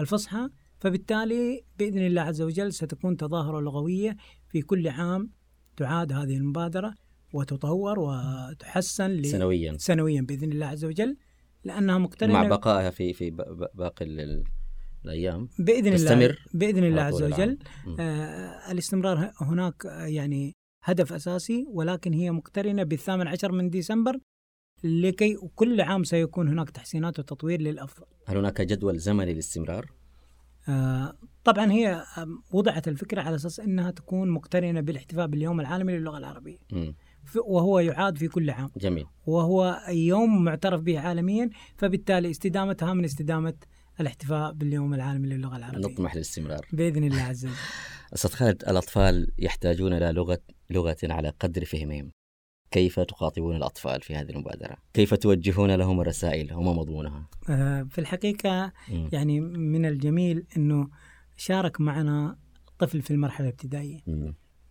الفصحى. 0.00 0.48
فبالتالي 0.78 1.64
بإذن 1.78 1.98
الله 2.06 2.22
عز 2.22 2.42
وجل 2.42 2.72
ستكون 2.72 3.16
تظاهرة 3.16 3.60
لغوية 3.60 4.16
في 4.48 4.62
كل 4.62 4.88
عام 4.88 5.30
تعاد 5.76 6.12
هذه 6.12 6.36
المبادرة 6.36 6.94
وتطور 7.32 7.98
وتحسن 7.98 9.22
سنويا 9.22 9.76
سنويا 9.78 10.20
بإذن 10.22 10.52
الله 10.52 10.66
عز 10.66 10.84
وجل 10.84 11.16
لأنها 11.64 11.98
مقترنة 11.98 12.32
مع 12.32 12.48
بقائها 12.48 12.90
في 12.90 13.12
في 13.12 13.30
باقي 13.74 14.04
ال- 14.04 14.20
ال- 14.20 14.44
الأيام 15.04 15.48
بإذن 15.58 15.86
الله 15.86 15.96
تستمر 15.96 16.38
بإذن 16.54 16.84
الله 16.84 17.02
عز. 17.02 17.22
وجل. 17.22 17.58
آه 18.00 18.72
الاستمرار 18.72 19.32
هناك 19.40 19.86
آه، 19.86 20.06
يعني 20.06 20.52
هدف 20.84 21.12
أساسي 21.12 21.66
ولكن 21.68 22.12
هي 22.12 22.30
مقترنة 22.30 22.82
بالثامن 22.82 23.26
عشر 23.28 23.52
من 23.52 23.70
ديسمبر 23.70 24.18
لكي 24.84 25.36
كل 25.54 25.80
عام 25.80 26.04
سيكون 26.04 26.48
هناك 26.48 26.70
تحسينات 26.70 27.18
وتطوير 27.18 27.60
للأفضل 27.60 28.06
هل 28.26 28.36
هناك 28.36 28.60
جدول 28.60 28.98
زمني 28.98 29.32
للاستمرار؟ 29.32 29.92
آه 30.68 31.12
طبعا 31.44 31.72
هي 31.72 32.04
وضعت 32.52 32.88
الفكرة 32.88 33.22
على 33.22 33.34
أساس 33.36 33.60
أنها 33.60 33.90
تكون 33.90 34.30
مقترنة 34.30 34.80
بالاحتفاء 34.80 35.26
باليوم 35.26 35.60
العالمي 35.60 35.92
للغة 35.98 36.18
العربية. 36.18 36.58
مم. 36.72 36.94
ف- 37.24 37.36
وهو 37.46 37.78
يعاد 37.78 38.18
في 38.18 38.28
كل 38.28 38.50
عام. 38.50 38.70
جميل. 38.76 39.04
وهو 39.26 39.80
يوم 39.88 40.44
معترف 40.44 40.80
به 40.80 41.00
عالميا 41.00 41.50
فبالتالي 41.76 42.30
استدامتها 42.30 42.94
من 42.94 43.04
استدامة 43.04 43.54
الاحتفاء 44.00 44.52
باليوم 44.52 44.94
العالمي 44.94 45.28
للغة 45.28 45.56
العربية. 45.56 45.78
نطمح 45.88 46.14
للاستمرار. 46.14 46.66
بإذن 46.72 47.04
الله 47.04 47.22
عز 47.22 47.46
وجل. 47.46 47.54
أستاذ 48.14 48.30
خالد 48.30 48.62
الأطفال 48.68 49.32
يحتاجون 49.38 49.92
إلى 49.92 50.12
لغة 50.12 50.38
لغة 50.70 50.96
على 51.04 51.28
قدر 51.40 51.64
فهمهم. 51.64 52.10
كيف 52.74 53.00
تخاطبون 53.00 53.56
الأطفال 53.56 54.02
في 54.02 54.14
هذه 54.14 54.30
المبادرة؟ 54.30 54.76
كيف 54.92 55.14
توجهون 55.14 55.70
لهم 55.70 56.00
الرسائل 56.00 56.54
وما 56.54 56.72
مضمونها؟ 56.72 57.28
آه، 57.48 57.82
في 57.82 58.00
الحقيقة. 58.00 58.72
يعني 58.88 59.40
من 59.40 59.86
الجميل 59.86 60.46
أنه 60.56 60.88
شارك 61.36 61.80
معنا 61.80 62.38
طفل 62.78 63.02
في 63.02 63.10
المرحلة 63.10 63.46
الابتدائية. 63.46 64.00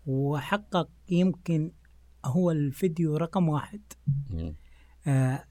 وحقق 0.05 0.89
يمكن 1.09 1.71
هو 2.25 2.51
الفيديو 2.51 3.17
رقم 3.17 3.49
واحد. 3.49 3.81
آه، 5.07 5.43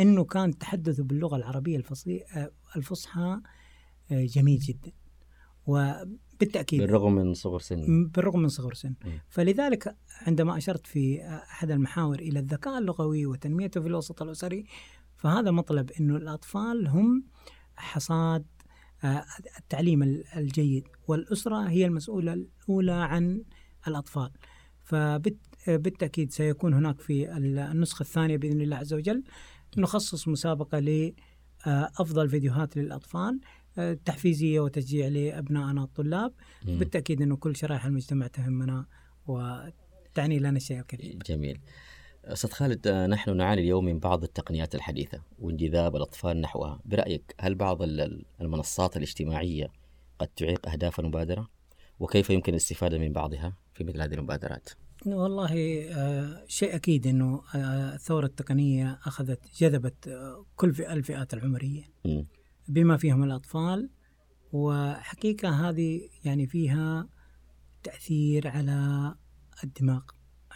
أنه 0.00 0.24
كان 0.24 0.58
تحدثه 0.58 1.04
باللغة 1.04 1.36
العربية 1.36 1.76
الفصي... 1.76 2.24
آه، 2.36 2.50
الفصحى 2.76 3.40
آه، 4.12 4.24
جميل 4.24 4.58
جدا 4.58 4.92
وبالتأكيد 6.42 6.80
بالرغم 6.80 7.14
من 7.14 7.34
صغر 7.34 7.58
سن 7.58 8.06
بالرغم 8.14 8.40
من 8.42 8.48
صغر 8.48 8.74
سن. 8.74 8.94
مم. 9.04 9.12
فلذلك 9.28 9.96
عندما 10.26 10.56
أشرت 10.56 10.86
في 10.86 11.22
أحد 11.24 11.70
المحاور 11.70 12.18
إلى 12.18 12.38
الذكاء 12.38 12.78
اللغوي 12.78 13.26
وتنميته 13.26 13.80
في 13.80 13.86
الوسط 13.86 14.22
الأسري 14.22 14.64
فهذا 15.16 15.50
مطلب 15.50 15.90
أنه 16.00 16.16
الأطفال 16.16 16.86
هم 16.88 17.24
حصاد 17.76 18.46
آه، 19.04 19.24
التعليم 19.58 20.02
ال- 20.02 20.24
الجيد 20.36 20.84
والأسرة 21.08 21.68
هي 21.68 21.86
المسؤولة 21.86 22.32
الأولى 22.32 22.92
عن 22.92 23.42
الأطفال. 23.88 24.30
فبالتأكيد 24.84 26.30
سيكون 26.32 26.74
هناك 26.74 27.00
في 27.00 27.36
النسخة 27.36 28.02
الثانية 28.02 28.36
بإذن 28.36 28.60
الله 28.60 28.76
عز 28.76 28.94
وجل 28.94 29.22
نخصص 29.78 30.28
مسابقة 30.28 30.78
لأفضل 31.66 32.28
فيديوهات 32.28 32.76
للأطفال 32.76 33.40
تحفيزية 34.04 34.60
وتشجيع 34.60 35.08
لأبنائنا 35.08 35.84
الطلاب 35.84 36.32
مم. 36.66 36.78
بالتأكيد 36.78 37.22
أنه 37.22 37.36
كل 37.36 37.56
شرائح 37.56 37.84
المجتمع 37.86 38.26
تهمنا 38.26 38.86
وتعني 39.26 40.38
لنا 40.38 40.56
الشيء 40.56 40.78
الكثير. 40.80 41.18
جميل. 41.26 41.60
أستاذ 42.24 42.50
خالد 42.50 42.86
آه، 42.86 43.06
نحن 43.06 43.36
نعاني 43.36 43.60
اليوم 43.60 43.84
من 43.84 43.98
بعض 43.98 44.22
التقنيات 44.22 44.74
الحديثة 44.74 45.22
وانجذاب 45.38 45.96
الأطفال 45.96 46.40
نحوها. 46.40 46.80
برأيك 46.84 47.34
هل 47.40 47.54
بعض 47.54 47.82
ال- 47.82 48.00
ال- 48.00 48.24
المنصات 48.40 48.96
الاجتماعية 48.96 49.66
قد 50.18 50.28
تعيق 50.28 50.68
أهداف 50.68 51.00
المبادرة؟ 51.00 51.48
وكيف 52.00 52.30
يمكن 52.30 52.52
الاستفادة 52.52 52.98
من 52.98 53.12
بعضها 53.12 53.56
في 53.74 53.84
مثل 53.84 54.02
هذه 54.02 54.14
المبادرات؟ 54.14 54.68
والله 55.06 55.82
آه، 55.92 56.44
شيء 56.48 56.74
أكيد 56.74 57.06
أنه 57.06 57.42
آه، 57.54 57.94
الثورة 57.94 58.26
التقنية 58.26 58.98
أخذت 59.06 59.40
جذبت 59.58 60.10
كل 60.56 60.68
الفئات 60.68 61.34
العمرية. 61.34 61.82
مم. 62.04 62.26
بما 62.72 62.96
فيهم 62.96 63.22
الأطفال 63.24 63.90
وحقيقة 64.52 65.68
هذه 65.68 66.08
يعني 66.24 66.46
فيها 66.46 67.08
تأثير 67.82 68.48
على 68.48 69.14
الدماغ 69.64 70.02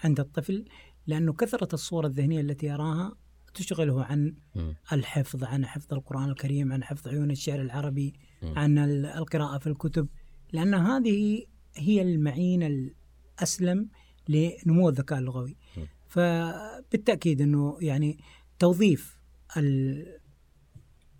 عند 0.05 0.21
الطفل 0.21 0.65
لأنه 1.07 1.33
كثرة 1.33 1.69
الصور 1.75 2.07
الذهنية 2.07 2.41
التي 2.41 2.67
يراها 2.67 3.17
تشغله 3.55 4.05
عن. 4.05 4.35
الحفظ 4.93 5.45
عن 5.45 5.67
حفظ 5.67 5.95
القرآن 5.95 6.29
الكريم 6.31 6.73
عن 6.73 6.85
حفظ 6.85 7.09
عيون 7.09 7.31
الشعر 7.31 7.61
العربي. 7.61 8.15
عن 8.43 8.79
ال- 8.79 9.07
القراءة 9.07 9.59
في 9.59 9.67
الكتب 9.67 10.09
لأن 10.53 10.75
هذه 10.75 11.45
هي 11.77 12.03
المعين 12.03 12.63
الأسلم 12.63 13.89
لنمو 14.29 14.89
الذكاء 14.89 15.19
اللغوي. 15.19 15.57
فبالتأكيد 16.09 17.41
أنه 17.41 17.77
يعني 17.81 18.19
توظيف 18.59 19.19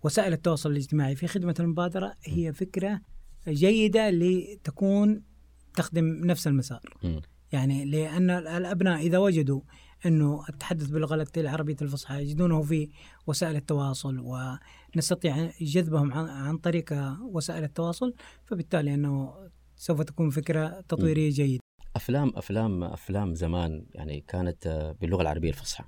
وسائل 0.03 0.33
التواصل 0.33 0.71
الاجتماعي. 0.71 1.17
في 1.17 1.27
خدمة 1.27 1.55
المبادرة 1.61 2.15
هي 2.25 2.53
فكرة 2.53 3.01
جيدة 3.49 4.11
لتكون 4.11 5.23
تخدم 5.75 6.05
نفس 6.05 6.47
المسار. 6.47 6.81
يعني 7.53 7.85
لأن 7.85 8.31
الأبناء 8.31 9.01
إذا 9.01 9.19
وجدوا 9.19 9.61
أنه 10.07 10.45
التحدث 10.49 10.87
باللغة 10.87 11.27
العربية 11.37 11.77
الفصحى 11.83 12.23
يجدونه 12.23 12.63
في 12.63 12.89
وسائل 13.27 13.57
التواصل 13.57 14.19
ونستطيع 14.95 15.51
جذبهم 15.61 16.13
عن, 16.13 16.59
طريق 16.59 16.93
وسائل 17.33 17.65
التواصل 17.65 18.15
فبالتالي 18.45 18.95
أنه 18.95 19.35
سوف 19.77 20.03
تكون 20.03 20.31
فكرة 20.31 20.81
تطويرية 20.81 21.31
جيدة. 21.31 21.61
افلام 21.97 22.33
افلام 22.37 22.85
أفلام 22.85 23.35
زمان 23.35 23.87
يعني 23.91 24.21
كانت 24.21 24.95
باللغة 25.01 25.23
العربية 25.23 25.49
الفصحى. 25.49 25.85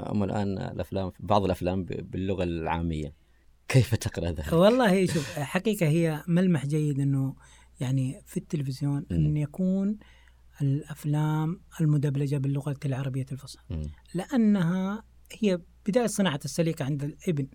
أما 0.00 0.24
الآن 0.24 0.58
الافلام 0.58 1.12
بعض 1.20 1.44
الأفلام 1.44 1.84
ب- 1.84 2.10
باللغة 2.10 2.42
العامية. 2.44 3.14
كيف 3.68 3.94
تقرأ 3.94 4.30
ذلك؟ 4.30 4.52
والله 4.52 5.06
شوف 5.06 5.38
حقيقة 5.38 5.86
هي 5.86 6.24
ملمح 6.28 6.66
جيد 6.66 7.00
أنه 7.00 7.36
يعني 7.80 8.22
في 8.26 8.36
التلفزيون 8.36 9.06
أن 9.10 9.36
يكون 9.36 9.98
الأفلام 10.62 11.60
المدبلجة 11.80 12.36
باللغة 12.36 12.76
العربية 12.84 13.26
الفصحى. 13.32 13.64
لأنها 14.14 15.04
هي 15.40 15.60
بداية 15.86 16.06
صناعة 16.06 16.40
السليقة 16.44 16.84
عند 16.84 17.04
الإبن 17.04 17.48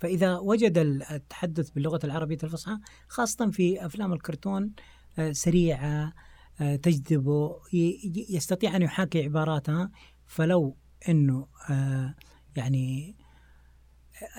فإذا 0.00 0.38
وجد 0.38 0.78
التحدث 1.10 1.70
باللغة 1.70 2.00
العربية 2.04 2.38
الفصحى 2.44 2.78
خاصة 3.08 3.50
في 3.50 3.86
أفلام 3.86 4.12
الكرتون 4.12 4.72
آه، 5.18 5.32
سريعة 5.32 6.12
آه، 6.60 6.76
تجذبه 6.76 7.56
يستطيع 8.30 8.76
أن 8.76 8.82
يحاكي 8.82 9.24
عباراتها 9.24 9.90
فلو 10.26 10.76
إنه 11.08 11.46
آه، 11.70 12.14
يعني 12.56 13.16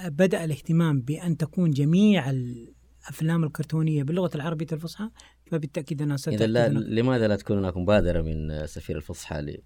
بدأ 0.05 0.43
الاهتمام 0.43 1.01
بأن 1.01 1.37
تكون 1.37 1.71
جميع 1.71 2.29
الأفلام 2.29 3.43
الكرتونية 3.43 4.03
باللغة 4.03 4.31
العربية 4.35 4.67
الفصحى 4.71 5.09
فبالتأكيد 5.51 6.01
انها 6.01 6.17
إذا 6.27 6.47
لا 6.47 6.69
لماذا 6.69 7.27
لا 7.27 7.35
تكون 7.35 7.57
هناك 7.57 7.77
مبادرة 7.77 8.21
من 8.21 8.67
سفير 8.67 8.97
الفصحى 8.97 9.41
ل... 9.41 9.57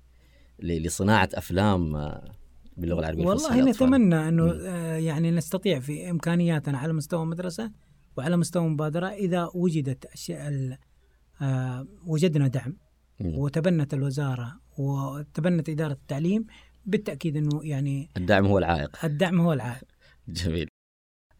ل... 0.59 0.83
لصناعة 0.83 1.29
أفلام 1.33 1.95
آه، 1.95 2.31
باللغة 2.77 2.99
العربية 2.99 3.31
الفصحى 3.31 3.55
والله؟ 3.57 3.71
نتمنى 3.71 4.27
أنه 4.27 4.43
مم. 4.45 4.59
آه، 4.65 4.95
يعني 4.97 5.31
نستطيع 5.31 5.79
في 5.79 6.09
إمكانياتنا 6.09 6.77
على 6.77 6.93
مستوى 6.93 7.23
المدرسة 7.23 7.71
وعلى 8.17 8.37
مستوى 8.37 8.65
المبادرة 8.65 9.07
إذا 9.07 9.49
وجدت 9.55 10.05
أشياء 10.05 10.47
ال- 10.47 10.77
آه، 11.41 11.87
وجدنا 12.05 12.47
دعم. 12.47 12.77
وتبنت 13.21 13.93
الوزارة 13.93 14.59
وتبنت 14.77 15.69
إدارة 15.69 15.93
التعليم 15.93 16.45
بالتأكيد 16.85 17.37
أنه 17.37 17.59
يعني 17.63 18.09
الدعم 18.17 18.45
هو 18.45 18.57
العائق 18.57 19.05
الدعم 19.05 19.41
هو 19.41 19.53
العائق 19.53 19.83
جميل 20.43 20.67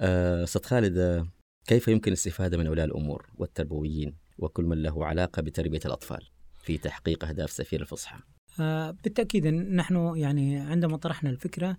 آه، 0.01 0.43
أستاذ 0.43 0.63
خالد 0.63 0.97
آه، 0.97 1.27
كيف 1.67 1.87
يمكن 1.87 2.11
الاستفادة 2.11 2.57
من 2.57 2.67
أولياء 2.67 2.85
الأمور 2.85 3.29
والتربويين 3.37 4.15
وكل 4.37 4.65
من 4.65 4.83
له 4.83 5.05
علاقة 5.05 5.41
بتربية 5.41 5.79
الأطفال 5.85 6.29
في 6.59 6.77
تحقيق 6.77 7.25
أهداف 7.25 7.51
سفير 7.51 7.81
الفصحى؟ 7.81 8.19
آه، 8.59 8.91
بالتأكيد 8.91 9.47
نحن 9.47 10.13
يعني 10.15 10.57
عندما 10.57 10.97
طرحنا 10.97 11.29
الفكرة 11.29 11.77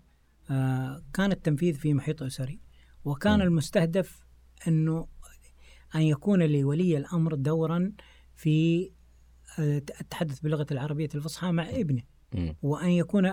كان 1.15 1.33
التنفيذ 1.33 1.75
في 1.75 1.95
محيط 1.95 2.23
أسري 2.23 2.61
وكان 3.05 3.39
م. 3.39 3.43
المستهدف 3.43 4.21
أنه 4.69 5.09
أن 5.95 6.03
يكون 6.03 6.43
لولي 6.43 6.97
الأمر 6.97 7.35
دورا 7.35 7.93
في 8.35 8.91
التحدث 10.01 10.41
باللغة 10.41 10.67
العربية 10.71 11.09
الفصحى 11.15 11.53
مع 11.53 11.71
ابنه 11.71 12.03
مم. 12.35 12.57
وأن 12.63 12.91
يكون 12.91 13.27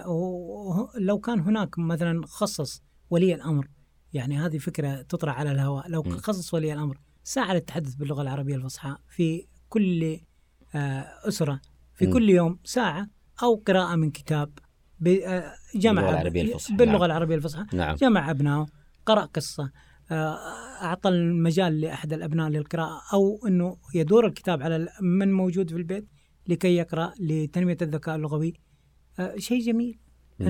لو 0.97 1.19
كان 1.19 1.39
هناك 1.39 1.79
مثلا 1.79 2.25
خصص 2.25 2.83
ولي 3.09 3.35
الأمر 3.35 3.67
يعني 4.13 4.37
هذه 4.37 4.57
فكرة 4.57 5.01
تطرح 5.01 5.39
على 5.39 5.51
الهواء 5.51 5.89
لو. 5.89 6.03
خصص 6.03 6.53
ولي 6.53 6.73
الأمر 6.73 6.99
ساعة 7.23 7.53
للتحدث 7.53 7.95
باللغة 7.95 8.21
العربية 8.21 8.55
الفصحى 8.55 8.97
في 9.09 9.47
كل 9.69 10.19
آه، 10.75 11.05
أسرة 11.27 11.61
في. 11.93 12.07
كل 12.07 12.29
يوم 12.29 12.59
ساعة 12.63 13.07
أو 13.43 13.63
قراءة 13.67 13.95
من 13.95 14.11
كتاب 14.11 14.59
آه، 15.07 15.53
جمع 15.75 16.01
باللغة 16.01 16.13
العربية 16.13 16.41
الفصحى، 16.41 16.75
باللغة 16.75 16.97
نعم. 16.97 17.03
العربية 17.03 17.35
الفصحى 17.35 17.65
نعم 17.73 17.95
جمع 17.95 18.31
أبنائه 18.31 18.65
قرأ 19.05 19.25
قصة 19.25 19.71
آه، 20.11 20.37
أعطى 20.81 21.09
المجال 21.09 21.81
لأحد 21.81 22.13
الأبناء 22.13 22.49
للقراءة 22.49 23.01
أو 23.13 23.47
أنه 23.47 23.77
يدور 23.95 24.27
الكتاب 24.27 24.61
على 24.61 24.87
من 25.01 25.33
موجود 25.33 25.69
في 25.69 25.75
البيت 25.75 26.07
لكي 26.47 26.75
يقرأ 26.75 27.13
لتنمية 27.19 27.77
الذكاء 27.81 28.15
اللغوي 28.15 28.53
شيء 29.37 29.61
جميل 29.61 29.99
مم. 30.39 30.47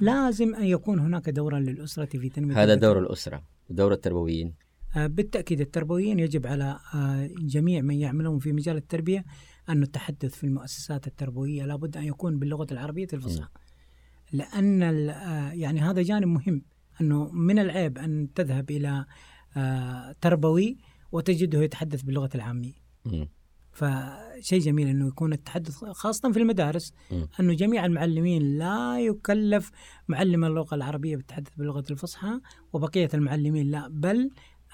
لازم 0.00 0.54
أن 0.54 0.64
يكون 0.64 0.98
هناك 0.98 1.30
دورا 1.30 1.58
للأسرة 1.60 2.04
في 2.04 2.28
تنمية 2.28 2.62
هذا. 2.62 2.74
دور 2.74 2.98
الأسرة 2.98 3.42
ودور 3.70 3.92
التربويين. 3.92 4.54
آه، 4.96 5.06
بالتأكيد 5.06 5.60
التربويين 5.60 6.18
يجب 6.18 6.46
على 6.46 6.78
آه، 6.94 7.30
جميع 7.38 7.80
من 7.80 7.94
يعملون 7.94 8.38
في 8.38 8.52
مجال 8.52 8.76
التربية 8.76 9.24
أن 9.68 9.82
التحدث 9.82 10.34
في 10.34 10.44
المؤسسات 10.44 11.06
التربوية. 11.06 11.64
لابد 11.64 11.96
أن 11.96 12.04
يكون 12.04 12.38
باللغة 12.38 12.66
العربية 12.72 13.06
الفصحى. 13.12 13.48
لأن 14.32 14.82
ال- 14.82 15.10
آه، 15.10 15.52
يعني 15.52 15.80
هذا 15.80 16.02
جانب 16.02 16.26
مهم 16.28 16.62
أنه 17.00 17.30
من 17.32 17.58
العيب 17.58 17.98
أن 17.98 18.28
تذهب 18.34 18.70
إلى 18.70 19.04
تربوي 20.20 20.76
وتجده 21.12 21.62
يتحدث 21.62 22.02
باللغة 22.02 22.30
العامية. 22.34 22.72
فشيء 23.72 24.60
جميل 24.60 24.88
إنه 24.88 25.08
يكون 25.08 25.32
التحدث 25.32 25.84
خاصة 25.84 26.32
في 26.32 26.38
المدارس. 26.38 26.92
إنه 27.40 27.54
جميع 27.54 27.86
المعلمين 27.86 28.58
لا 28.58 29.00
يكلف 29.00 29.70
معلم 30.08 30.44
اللغة 30.44 30.74
العربية 30.74 31.16
بالتحدث 31.16 31.54
باللغة 31.56 31.84
الفصحى 31.90 32.40
وبقية 32.72 33.08
المعلمين 33.14 33.70
لا 33.70 33.88
بل 33.88 34.30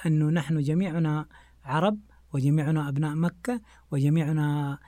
إنه 0.06 0.30
نحن 0.30 0.60
جميعنا 0.60 1.26
عرب 1.64 1.98
وجميعنا 2.32 2.88
أبناء 2.88 3.14
مكة 3.14 3.60
وجميعنا 3.90 4.78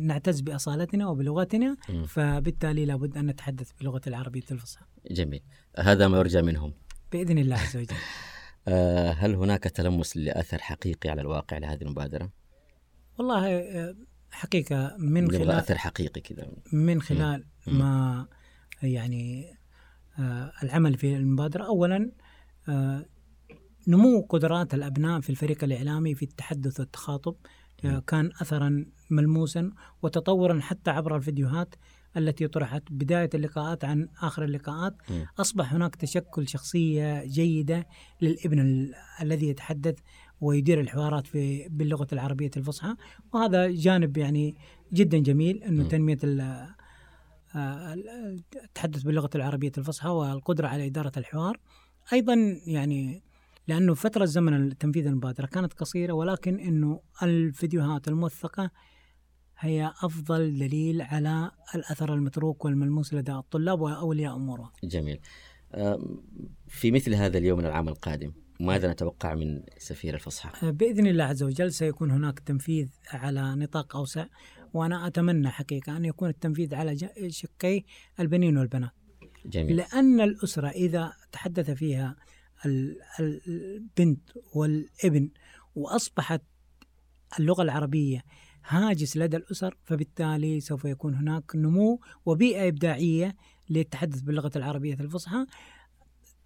نعتز 0.00 0.40
بأصالتنا 0.40 1.08
وبلغتنا. 1.08 1.76
فبالتالي 2.06 2.84
لابد 2.84 3.16
أن 3.16 3.26
نتحدث 3.26 3.72
باللغة 3.72 4.00
العربية 4.06 4.44
الفصحى 4.50 4.84
جميل 5.10 5.42
هذا 5.78 6.08
ما 6.08 6.18
يرجى 6.18 6.42
منهم 6.42 6.72
بإذن 7.12 7.38
الله 7.38 7.56
عز 7.56 7.76
وجل. 7.76 7.96
آه، 8.68 9.10
هل 9.10 9.34
هناك 9.34 9.62
تلمس 9.62 10.16
لأثر 10.16 10.58
حقيقي 10.58 11.10
على 11.10 11.20
الواقع 11.20 11.58
لهذه 11.58 11.82
المبادرة؟ 11.82 12.30
والله 13.18 13.46
آه، 13.58 13.94
حقيقة 14.30 14.96
من 14.98 15.30
خلال 15.30 15.50
أثر 15.50 15.78
حقيقي 15.78 16.20
كذا 16.20 16.48
من 16.72 17.02
خلال 17.02 17.44
مم. 17.66 17.78
ما 17.78 18.26
يعني 18.82 19.54
آه، 20.18 20.52
العمل 20.62 20.94
في 20.98 21.16
المبادرة 21.16 21.64
أولا 21.64 22.12
آه، 22.68 23.06
نمو 23.88 24.26
قدرات 24.28 24.74
الأبناء 24.74 25.20
في 25.20 25.30
الفريق 25.30 25.64
الإعلامي 25.64 26.14
في 26.14 26.22
التحدث 26.22 26.80
والتخاطب 26.80 27.36
آه،. 27.84 27.98
كان 28.06 28.30
أثرا 28.40 28.86
ملموسا 29.10 29.70
وتطورا 30.02 30.60
حتى 30.60 30.90
عبر 30.90 31.16
الفيديوهات 31.16 31.74
التي 32.16 32.48
طرحت 32.48 32.82
بداية 32.90 33.30
اللقاءات 33.34 33.84
عن 33.84 34.08
آخر 34.22 34.44
اللقاءات. 34.44 34.96
أصبح 35.38 35.72
هناك 35.74 35.96
تشكل 35.96 36.48
شخصية 36.48 37.24
جيدة 37.24 37.86
للابن 38.22 38.58
ال- 38.58 38.94
الذي 39.22 39.48
يتحدث 39.48 39.98
ويدير 40.40 40.80
الحوارات 40.80 41.26
في 41.26 41.68
باللغة 41.68 42.06
العربية 42.12 42.50
الفصحى. 42.56 42.94
وهذا 43.34 43.70
جانب 43.70 44.16
يعني 44.16 44.56
جدا 44.92 45.18
جميل 45.18 45.62
أنه 45.62 45.82
مم. 45.82 45.88
تنمية 45.88 46.18
ال- 46.24 46.40
آه، 47.54 47.94
ال- 47.94 48.42
التحدث 48.64 49.02
باللغة 49.02 49.30
العربية 49.34 49.72
الفصحى 49.78 50.08
والقدرة 50.08 50.68
على 50.68 50.86
إدارة 50.86 51.12
الحوار. 51.16 51.60
أيضا 52.12 52.34
يعني 52.66 53.22
لأنه 53.68 53.94
فترة 53.94 54.24
زمن 54.24 54.78
تنفيذ 54.78 55.06
المبادرة 55.06 55.46
كانت 55.46 55.72
قصيرة 55.72 56.12
ولكن 56.12 56.60
أنه 56.60 57.00
الفيديوهات 57.22 58.08
الموثقة 58.08 58.70
هي 59.58 59.92
أفضل 60.02 60.58
دليل 60.58 61.02
على 61.02 61.50
الأثر 61.74 62.14
المتروك 62.14 62.64
والملموس 62.64 63.14
لدى 63.14 63.32
الطلاب 63.32 63.80
وأولياء 63.80 64.36
أمورهم. 64.36 64.70
جميل. 64.84 65.20
في 66.68 66.90
مثل 66.90 67.14
هذا 67.14 67.38
اليوم 67.38 67.58
من 67.58 67.66
العام 67.66 67.88
القادم. 67.88 68.32
ماذا 68.60 68.92
نتوقع 68.92 69.34
من 69.34 69.62
سفير 69.78 70.14
الفصحى؟ 70.14 70.72
بإذن 70.72 71.06
الله 71.06 71.24
عز 71.24 71.42
وجل 71.42 71.72
سيكون 71.72 72.10
هناك 72.10 72.38
تنفيذ 72.38 72.88
على 73.12 73.54
نطاق 73.56 73.96
أوسع 73.96 74.26
وأنا 74.74 75.06
أتمنى 75.06 75.48
حقيقة 75.50 75.96
أن 75.96 76.04
يكون 76.04 76.28
التنفيذ 76.28 76.74
على 76.74 76.96
شقي 77.28 77.82
البنين 78.20 78.58
والبنات. 78.58 78.90
جميل. 79.46 79.76
لأن 79.76 80.20
الأسرة 80.20 80.68
إذا 80.68 81.12
تحدث 81.32 81.70
فيها 81.70 82.16
ال- 82.66 82.96
ال- 83.20 83.40
البنت 83.46 84.30
والابن 84.54 85.30
وأصبحت 85.74 86.42
اللغة 87.38 87.62
العربية 87.62 88.22
هاجس 88.68 89.16
لدى 89.16 89.36
الأسر 89.36 89.76
فبالتالي 89.84 90.60
سوف 90.60 90.84
يكون 90.84 91.14
هناك 91.14 91.56
نمو 91.56 92.00
وبيئة 92.26 92.68
إبداعية 92.68 93.36
للتحدث 93.70 94.20
باللغة 94.20 94.50
العربية 94.56 94.94
الفصحى. 94.94 95.46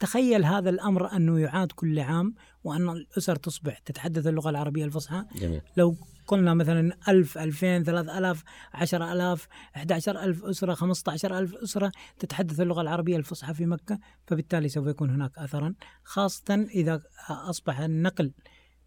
تخيل 0.01 0.45
هذا 0.45 0.71
الأمر 0.71 1.17
أنه 1.17 1.41
يعاد 1.41 1.73
كل 1.73 1.99
عام 2.01 2.35
وأن 2.65 2.89
الأسر 2.89 3.37
تصبح 3.37 3.79
تتحدث 3.79 4.27
اللغة 4.27 4.51
العربية 4.51 4.85
الفصحى. 4.85 5.25
جميل. 5.37 5.61
لو 5.77 5.97
قلنا 6.27 6.55
مثلا 6.55 6.97
ألف 7.09 7.39
ألفين 7.39 7.85
ثلاث 7.85 8.09
ألاف 8.09 8.43
عشر 8.75 9.13
ألاف 9.13 9.49
أحد 9.77 9.93
عشر 9.93 10.23
ألف 10.23 10.45
أسرة 10.45 10.75
خمسة 10.75 11.13
عشر 11.13 11.39
ألف 11.39 11.55
أسرة 11.55 11.93
تتحدث 12.19 12.61
اللغة 12.61 12.81
العربية 12.83 13.17
الفصحى 13.17 13.55
في 13.55 13.67
مكة 13.67 13.99
فبالتالي 14.27 14.69
سوف 14.69 14.87
يكون 14.87 15.11
هناك 15.11 15.39
أثرا 15.39 15.75
خاصة 16.05 16.55
إذا 16.75 17.03
أصبح 17.29 17.81
النقل 17.81 18.33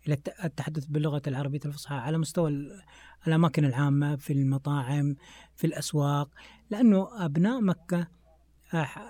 إلى 0.08 0.14
الت- 0.16 0.34
التحدث 0.46 0.86
باللغة 0.86 1.22
العربية 1.28 1.60
الفصحى 1.66 1.96
على 1.96 2.18
مستوى 2.18 2.50
ال- 2.50 2.82
الأماكن 3.28 3.66
العامة 3.66 4.16
في 4.16 4.34
المطاعم 4.34 5.16
في 5.56 5.68
الأسواق 5.68 6.30
لأنه 6.70 7.26
أبناء 7.26 7.62
مكة 7.62 8.08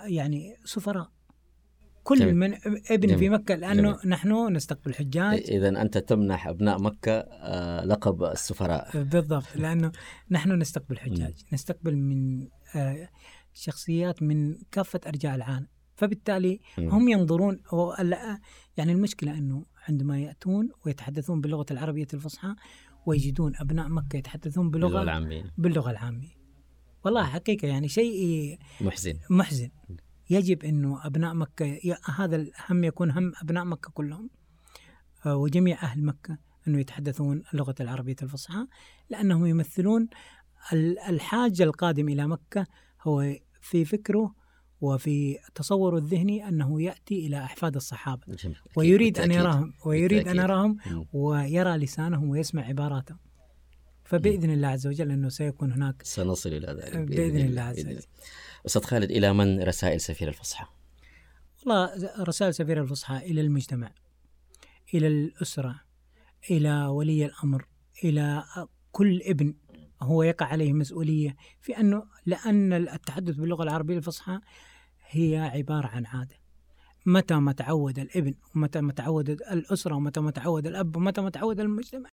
يعني 0.06 0.56
سفراء. 0.66 1.12
كل 2.04 2.20
جميل. 2.20 2.36
من 2.36 2.54
ابن 2.92 3.08
جميل. 3.08 3.20
في 3.20 3.30
مكة 3.30 3.56
لأنه 3.56 3.92
جميل. 3.92 4.10
نحن 4.10 4.54
نستقبل 4.56 4.94
حجاج. 4.94 5.44
إذا 5.52 5.82
أنت 5.82 5.98
تمنح 5.98 6.48
أبناء 6.48 6.82
مكة 6.82 7.12
آه، 7.12 7.86
لقب 7.86 8.24
السفراء. 8.24 9.04
بالضبط 9.04 9.56
لأنه 9.56 9.92
نحن 10.32 10.52
نستقبل 10.52 10.98
حجاج. 10.98 11.34
نستقبل 11.54 11.96
من 11.96 12.48
آه، 12.76 13.10
شخصيات 13.54 14.24
من 14.24 14.56
كافة 14.72 15.00
أرجاء 15.08 15.36
العالم. 15.36 15.68
فبالتالي 15.96 16.60
مم. 16.78 16.90
هم 16.90 17.10
ينظرون 17.10 17.60
يعني 18.78 18.92
المشكلة 18.92 19.38
إنه 19.38 19.66
عندما 19.90 20.20
يأتون 20.20 20.70
ويتحدثون 20.86 21.42
باللغة 21.42 21.66
العربية 21.72 22.08
الفصحى 22.14 22.56
ويجدون 23.06 23.56
أبناء 23.56 23.90
مكة 23.90 24.18
يتحدثون 24.18 24.72
باللغة 24.72 25.02
العامية. 25.02 25.44
باللغة 25.58 25.92
العامية. 25.92 26.44
والله 27.06 27.24
حقيقة 27.26 27.68
يعني 27.68 27.88
شيء 27.88 28.58
محزن. 28.82 29.14
محزن. 29.30 29.70
يجب 30.30 30.64
أنه 30.64 31.06
أبناء 31.08 31.34
مكة 31.34 31.66
ي- 31.66 31.96
هذا 32.16 32.36
الهم 32.36 32.84
يكون 32.84 33.12
هم 33.12 33.32
أبناء 33.42 33.66
مكة 33.66 33.92
كلهم 33.92 34.30
آه، 35.26 35.36
وجميع 35.36 35.84
أهل 35.84 36.06
مكة 36.06 36.38
أنه 36.68 36.80
يتحدثون 36.80 37.44
اللغة 37.54 37.76
العربية 37.80 38.16
الفصحى 38.24 38.68
لأنهم 39.10 39.46
يمثلون 39.46 40.08
ال- 40.74 41.00
الحاج 41.00 41.62
القادم 41.62 42.10
إلى 42.10 42.28
مكة 42.28 42.66
هو 43.02 43.36
في 43.62 43.86
فكره 43.86 44.36
وفي 44.82 45.38
تصوره 45.56 45.98
الذهني 45.98 46.48
إلى 47.28 47.44
أحفاد 47.44 47.76
الصحابة 47.76 48.22
جميل. 48.28 48.56
أكيد، 48.58 48.78
ويريد 48.78 49.14
بالتأكيد. 49.14 49.32
يراهم 49.36 49.74
ويريد 49.86 50.18
بالتأكيد. 50.18 50.42
يراهم. 50.42 50.78
ويرى 51.14 51.78
لسانهم 51.78 52.30
ويسمع 52.30 52.64
عباراتهم 52.64 53.18
فبإذن 54.14 54.50
الله 54.50 54.68
عز 54.68 54.88
وجل 54.88 55.12
أنه 55.12 55.30
سيكون 55.30 55.72
هناك 55.72 56.02
سنصل 56.04 56.50
إلى 56.50 56.68
ذلك 56.68 56.98
بإذن 56.98 57.46
الله 57.46 57.62
عز 57.62 57.76
بإذن 57.76 57.88
وجل. 57.88 57.98
الله. 57.98 58.08
أستاذ 58.66 58.84
خالد 58.84 59.12
إلى 59.12 59.34
من 59.34 59.64
رسائل 59.64 60.02
سفير 60.02 60.28
الفصحى؟ 60.28 60.66
والله 61.60 61.92
رسائل 62.20 62.54
سفير 62.54 62.82
الفصحى 62.82 63.18
إلى 63.18 63.42
المجتمع 63.42 63.92
إلى 64.94 65.08
الأسرة 65.08 65.82
إلى 66.52 66.86
ولي 66.86 67.26
الأمر 67.26 67.66
إلى 68.04 68.44
كل 68.92 69.22
ابن 69.22 69.54
هو 70.02 70.24
يقع 70.24 70.46
عليه 70.46 70.74
مسؤولية 70.74 71.36
في 71.62 71.78
أنه 71.78 72.06
لأن 72.26 72.74
التحدث 72.74 73.36
باللغة 73.36 73.64
العربية 73.64 73.98
الفصحى 73.98 74.40
هي 75.10 75.38
عبارة 75.38 75.88
عن 75.88 76.06
عادة 76.06 76.36
متى 77.06 77.36
ما 77.36 77.52
تعود 77.52 78.00
الابن 78.00 78.34
ومتى 78.56 78.82
ما 78.82 78.94
تعود 78.94 79.30
الأسرة 79.30 79.96
ومتى 79.96 80.20
ما 80.20 80.32
تعود 80.32 80.68
الأب 80.68 80.96
ومتى 80.96 81.22
ما 81.22 81.30
تعود 81.30 81.60
المجتمع 81.60 82.10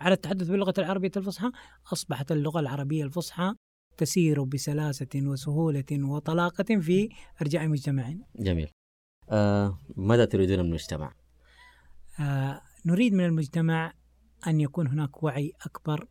على 0.00 0.14
التحدث 0.14 0.48
باللغة 0.48 0.74
العربية 0.78 1.10
الفصحى 1.16 1.50
أصبحت 1.92 2.32
اللغة 2.32 2.60
العربية 2.60 3.04
الفصحى 3.04 3.54
تسير 3.96 4.44
بسلاسة 4.44 5.08
وسهولة 5.16 5.84
وطلاقة 5.92 6.80
في 6.80 7.08
أرجاء 7.42 7.68
مجتمعنا. 7.68 8.24
جميل. 8.36 8.68
آه 9.30 9.78
ماذا 9.96 10.24
تريدون 10.24 10.58
من 10.58 10.64
المجتمع؟ 10.64 11.12
آه، 12.20 12.60
نريد 12.86 13.14
من 13.14 13.24
المجتمع 13.24 13.92
أن 14.46 14.60
يكون 14.60 14.86
هناك 14.86 15.22
وعي 15.22 15.52
أكبر 15.66 16.08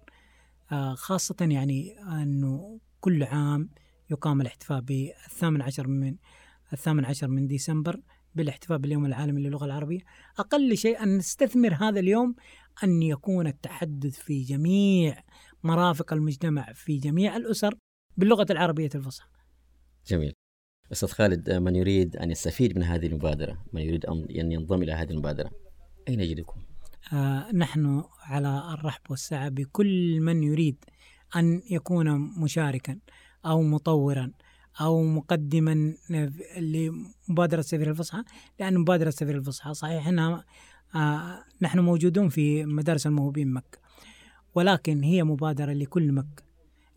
آه، 0.72 0.94
خاصة 0.94 1.36
يعني 1.42 2.00
أنه 2.00 2.80
كل 3.00 3.24
عام 3.24 3.70
يقام 4.12 4.42
الاحتفاء 4.42 4.80
بالثامن 4.82 5.62
عشر 5.62 5.88
من 5.88 6.16
الثامن 6.74 7.06
عشر 7.06 7.28
من 7.28 7.48
ديسمبر 7.48 8.02
بالاحتفاء 8.36 8.78
باليوم 8.78 9.06
العالمي 9.06 9.42
للغة 9.42 9.66
العربية. 9.66 10.00
أقل 10.40 10.78
شيء 10.78 11.04
أن 11.04 11.18
نستثمر 11.18 11.74
هذا 11.74 12.00
اليوم 12.00 12.36
أن 12.84 13.02
يكون 13.02 13.48
التحدث 13.48 14.20
في 14.20 14.44
جميع 14.44 15.24
مرافق 15.64 16.14
المجتمع 16.14 16.74
في 16.74 16.98
جميع 16.98 17.36
الأسر 17.36 17.76
باللغة 18.18 18.46
العربية 18.50 18.90
الفصحى. 18.96 19.28
جميل. 20.08 20.34
أستاذ 20.92 21.10
خالد 21.10 21.52
من 21.52 21.76
يريد 21.76 22.16
أن 22.18 22.32
يستفيد 22.32 22.78
من 22.78 22.84
هذه 22.84 23.08
المبادرة؟ 23.08 23.66
من 23.74 23.82
يريد 23.82 24.06
أن 24.06 24.52
ينضم 24.52 24.84
إلى 24.84 24.92
هذه 24.92 25.12
المبادرة؟ 25.12 25.52
أين 26.08 26.20
يجدكم؟ 26.20 26.62
آه، 27.14 27.52
نحن 27.52 28.04
على 28.22 28.74
الرحب 28.74 29.02
والسعة 29.10 29.50
بكل 29.50 30.22
من 30.22 30.44
يريد 30.44 30.86
أن 31.36 31.62
يكون 31.72 32.20
مشاركا 32.44 33.00
أو 33.46 33.62
مطورا 33.62 34.32
أو 34.82 35.04
مقدما 35.04 35.94
لمبادرة 36.60 37.62
سفير 37.62 37.90
الفصحى 37.90 38.24
لأن 38.60 38.78
مبادرة 38.78 39.10
سفير 39.10 39.36
الفصحى 39.38 39.74
صحيح 39.74 40.08
أنها 40.08 40.46
نحن 41.62 41.80
موجودون 41.80 42.30
في 42.30 42.66
مدارس 42.66 43.08
الموهوبين 43.08 43.54
مكة. 43.54 43.80
ولكن 44.56 45.04
هي 45.04 45.24
مبادرة 45.24 45.74
لكل 45.74 46.12
مكة. 46.12 46.44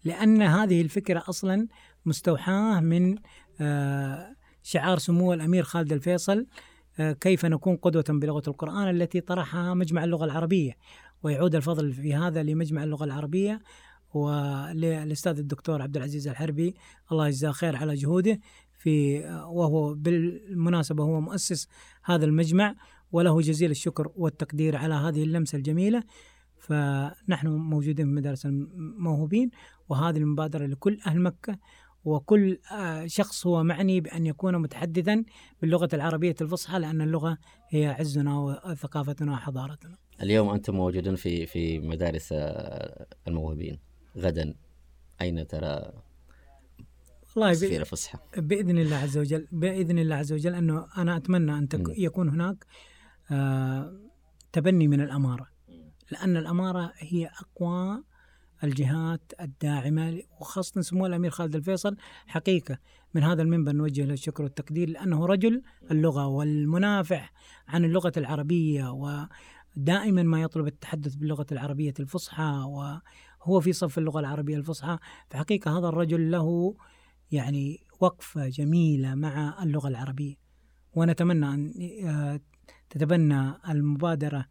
لأن 0.05 0.43
هذه 0.43 0.81
الفكرة 0.81 1.23
أصلا 1.29 1.69
مستوحاة 2.07 2.81
من 2.81 3.17
آه، 3.61 4.37
شعار 4.63 4.99
سمو 4.99 5.33
الأمير 5.33 5.63
خالد 5.63 5.93
الفيصل 5.93 6.47
آه، 6.99 7.13
كيف 7.13 7.47
نكون 7.47 7.77
قدوة 7.77 8.05
بلغة 8.09 8.43
القرآن 8.49 8.91
التي 8.91 9.21
طرحها 9.21 9.75
مجمع 9.75 10.05
اللغة 10.05 10.25
العربية. 10.25 10.77
ويعود 11.23 11.55
الفضل 11.55 11.93
في 11.93 12.15
هذا 12.15 12.43
لمجمع 12.43 12.85
اللغة 12.85 13.05
العربية 13.05 13.63
وللأستاذ 14.15 15.39
الدكتور 15.39 15.83
عبد 15.83 15.97
العزيز 15.97 16.29
الحربي. 16.29 16.75
الله 17.13 17.27
يجزاه 17.27 17.51
خير 17.51 17.77
على 17.77 17.95
جهوده 17.95 18.41
في 18.79 19.25
آه، 19.27 19.47
وهو 19.47 19.95
بالمناسبة 19.95 21.05
هو 21.05 21.21
مؤسس 21.21 21.69
هذا 22.05 22.25
المجمع. 22.25 22.75
وله 23.13 23.41
جزيل 23.41 23.71
الشكر 23.71 24.13
والتقدير 24.17 24.77
على 24.77 24.95
هذه 24.95 25.23
اللمسة 25.23 25.57
الجميلة 25.59 26.03
فنحن 26.59 27.49
موجودين 27.49 28.07
في 28.07 28.13
مدارس 28.13 28.47
الموهوبين 28.47 29.51
وهذه 29.89 30.17
المبادرة 30.17 30.67
لكل 30.67 30.99
أهل 31.07 31.21
مكة 31.21 31.59
وكل 32.05 32.59
آه، 32.73 33.07
شخص 33.07 33.47
هو 33.47 33.63
معني 33.63 34.01
بأن 34.01 34.27
يكون 34.27 34.59
متحدثا 34.59 35.25
باللغة 35.61 35.89
العربية 35.93 36.35
الفصحى 36.41 36.79
لأن 36.79 37.01
اللغة 37.01 37.39
هي 37.69 37.87
عزنا 37.87 38.39
وثقافتنا 38.39 39.33
وحضارتنا 39.33 39.97
اليوم 40.23 40.49
أنتم 40.49 40.75
موجودون 40.75 41.15
في 41.17 41.47
في 41.47 41.79
مدارس 41.79 42.29
آه، 42.33 43.07
الموهوبين 43.29 43.79
غدا 44.17 44.55
أين 45.21 45.47
ترى 45.47 45.93
والله 47.37 47.53
سفير 47.53 47.71
بإ- 47.79 47.81
الفصحى؟ 47.81 48.19
بإذن 48.37 48.79
الله 48.79 48.97
عز 48.97 49.19
وجل 49.19 49.47
بإذن 49.53 49.99
الله 49.99 50.17
عز 50.17 50.33
وجل 50.33 50.55
أنه 50.55 50.87
أنا 50.99 51.17
أتمنى 51.17 51.59
أن. 51.59 51.69
يكون 51.97 52.29
هناك 52.29 52.67
تبني 54.53 54.89
من 54.89 55.01
الأمارة. 55.01 55.47
لأن 56.11 56.37
الأمارة 56.37 56.93
هي 56.97 57.27
أقوى 57.27 58.05
الجهات 58.65 59.33
الداعمة 59.41 60.23
وخاصة 60.41 60.81
سمو 60.81 61.07
الأمير 61.07 61.31
خالد 61.31 61.57
الفيصل 61.57 61.97
حقيقة. 62.27 62.79
من 63.15 63.23
هذا 63.23 63.43
المنبر 63.43 63.73
نوجه 63.73 64.05
له 64.05 64.13
الشكر 64.13 64.43
والتقدير 64.43 64.89
لأنه 64.89 65.27
رجل 65.27 65.63
اللغة 65.91 66.27
والمنافح 66.27 67.33
عن 67.69 67.85
اللغة 67.85 68.13
العربية 68.17 68.91
ودائما 68.91 70.23
ما 70.23 70.43
يطلب 70.43 70.67
التحدث 70.67 71.15
باللغة 71.15 71.47
العربية 71.53 71.95
الفصحى 72.01 72.65
وهو 72.67 73.61
في 73.61 73.73
صف 73.73 73.99
اللغة 73.99 74.21
العربية 74.21 74.57
الفصحى. 74.57 74.99
فحقيقة 75.31 75.79
هذا 75.79 75.89
الرجل 75.89 76.31
له 76.31 76.77
يعني 77.33 77.87
وقفة 78.01 78.49
جميلة 78.49 79.15
مع 79.15 79.63
اللغة 79.63 79.89
العربية. 79.89 80.35
ونتمنى 80.95 81.47
أن 81.47 81.73
آه، 82.05 82.41
تتبنى 82.93 83.55
المبادرة 83.69 84.47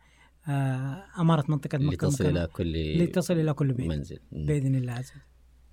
آه، 0.50 1.04
أمارة 1.20 1.46
منطقة 1.52 1.78
مكة 1.78 2.08
لتصل 2.08 2.26
إلى 2.26 2.48
كل 2.48 3.04
لتصل 3.04 3.34
إلى 3.34 3.54
كل 3.54 3.74
بيت. 3.74 3.88
منزل. 3.88 4.20
بإذن 4.32 4.76
الله 4.76 4.94
عز 4.94 5.12
وجل. 5.12 5.22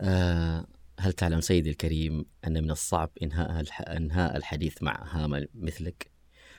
آه 0.01 0.67
هل 1.01 1.13
تعلم 1.13 1.41
سيدي 1.41 1.71
الكريم 1.71 2.25
أن 2.47 2.63
من 2.63 2.71
الصعب 2.71 3.11
إنهاء. 3.23 3.65
إنهاء 3.97 4.37
الحديث 4.37 4.83
مع 4.83 5.05
هامة 5.11 5.47
مثلك؟ 5.55 6.11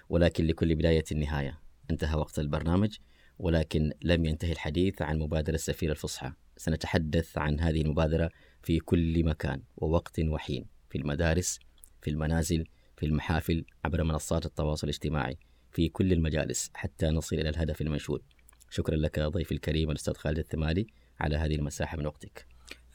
ولكن 0.10 0.46
لكل 0.46 0.76
بداية 0.76 1.04
نهاية 1.16 1.60
انتهى 1.92 2.16
وقت 2.16 2.40
البرنامج 2.40 2.98
ولكن 3.40 3.92
لم 4.02 4.26
ينتهي 4.26 4.52
الحديث 4.52 5.02
عن 5.02 5.20
مبادرة 5.20 5.56
السفير 5.56 5.92
الفصحى. 5.92 6.32
سنتحدث 6.58 7.38
عن 7.38 7.60
هذه 7.60 7.82
المبادرة 7.82 8.30
في 8.64 8.80
كل 8.80 9.24
مكان 9.24 9.62
ووقت 9.78 10.20
وحين 10.20 10.66
في 10.90 10.98
المدارس 10.98 11.60
في 12.02 12.10
المنازل 12.10 12.66
في 12.98 13.06
المحافل 13.06 13.66
عبر 13.86 14.04
منصات 14.04 14.46
التواصل 14.46 14.88
الاجتماعي. 14.88 15.38
في 15.72 15.90
كل 15.90 16.14
المجالس 16.14 16.72
حتى 16.74 17.08
نصل 17.08 17.36
إلى 17.36 17.50
الهدف 17.50 17.82
المنشود. 17.82 18.22
شكرا 18.70 18.96
لك 18.96 19.20
ضيفي 19.20 19.52
الكريم 19.52 19.92
الأستاذ 19.92 20.14
خالد 20.14 20.38
الثمالي 20.38 20.88
على 21.20 21.38
هذه 21.38 21.56
المساحة 21.56 21.98
من 21.98 22.06
وقتك. 22.06 22.46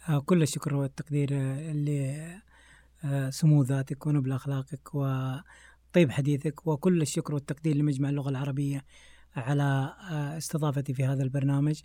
آه، 0.09 0.19
كل 0.21 0.43
الشكر 0.43 0.75
والتقدير 0.75 1.29
آه، 1.33 1.73
لسمو 3.05 3.63
ذاتك 3.63 4.07
ونبل 4.07 4.33
أخلاقك 4.33 4.95
وطيب 4.95 6.11
حديثك 6.11 6.67
وكل 6.67 7.03
الشكر 7.03 7.35
والتقدير 7.35 7.77
لمجمع 7.77 8.09
اللغة 8.09 8.29
العربية 8.29 8.85
على 9.37 9.95
آه، 10.11 10.37
استضافتي 10.39 10.95
في 10.95 11.05
هذا 11.05 11.23
البرنامج. 11.23 11.81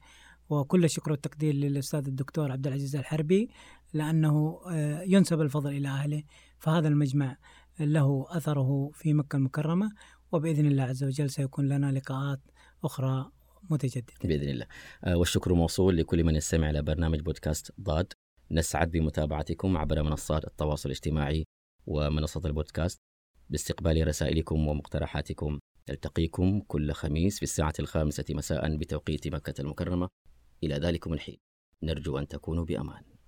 وكل 0.49 0.86
الشكر 0.86 1.12
والتقدير 1.12 1.54
للأستاذ 1.54 2.08
الدكتور 2.08 2.52
عبد 2.52 2.67
العزيز 2.67 2.95
الحربي 2.95 3.49
لأنه 3.93 4.62
آه، 4.71 5.02
ينسب 5.02 5.41
الفضل 5.41 5.69
إلى 5.69 5.88
أهله 5.88 6.23
فهذا 6.60 6.88
المجمع 6.88 7.38
له 7.80 8.25
أثره 8.29 8.92
في 8.94 9.13
مكة 9.13 9.35
المكرمة. 9.35 9.92
وبإذن 10.32 10.65
الله 10.65 10.84
عز 10.84 11.04
وجل 11.04 11.30
سيكون 11.30 11.69
لنا 11.69 11.92
لقاءات 11.92 12.40
أخرى 12.84 13.32
متجددة. 13.69 14.13
بإذن 14.23 14.50
الله. 14.50 14.65
آه، 15.04 15.17
والشكر 15.17 15.54
موصول 15.54 15.98
لكل 15.98 16.23
من 16.23 16.36
يستمع 16.36 16.69
إلى 16.69 16.82
برنامج 16.82 17.19
بودكاست 17.19 17.71
ضاد. 17.82 18.13
نسعد 18.52 18.92
بمتابعتكم 18.92 19.77
عبر 19.77 20.04
منصات 20.04 20.46
التواصل 20.46 20.90
الاجتماعي 20.90 21.46
ومنصة 21.86 22.42
البودكاست. 22.46 23.00
باستقبال 23.50 24.08
رسائلكم 24.08 24.67
ومقترحاتكم 24.67 25.60
نلتقيكم 25.90 26.62
كل 26.67 26.92
خميس 26.92 27.38
في 27.38 27.44
الساعة 27.44 27.73
الخامسة 27.80 28.25
مساء 28.30 28.77
بتوقيت 28.77 29.27
مكة 29.27 29.62
المكرمة. 29.62 30.10
إلى 30.63 30.75
ذلكم 30.75 31.13
الحين. 31.13 31.38
نرجو 31.84 32.17
أن 32.17 32.27
تكونوا 32.27 32.65
بأمان. 32.65 33.19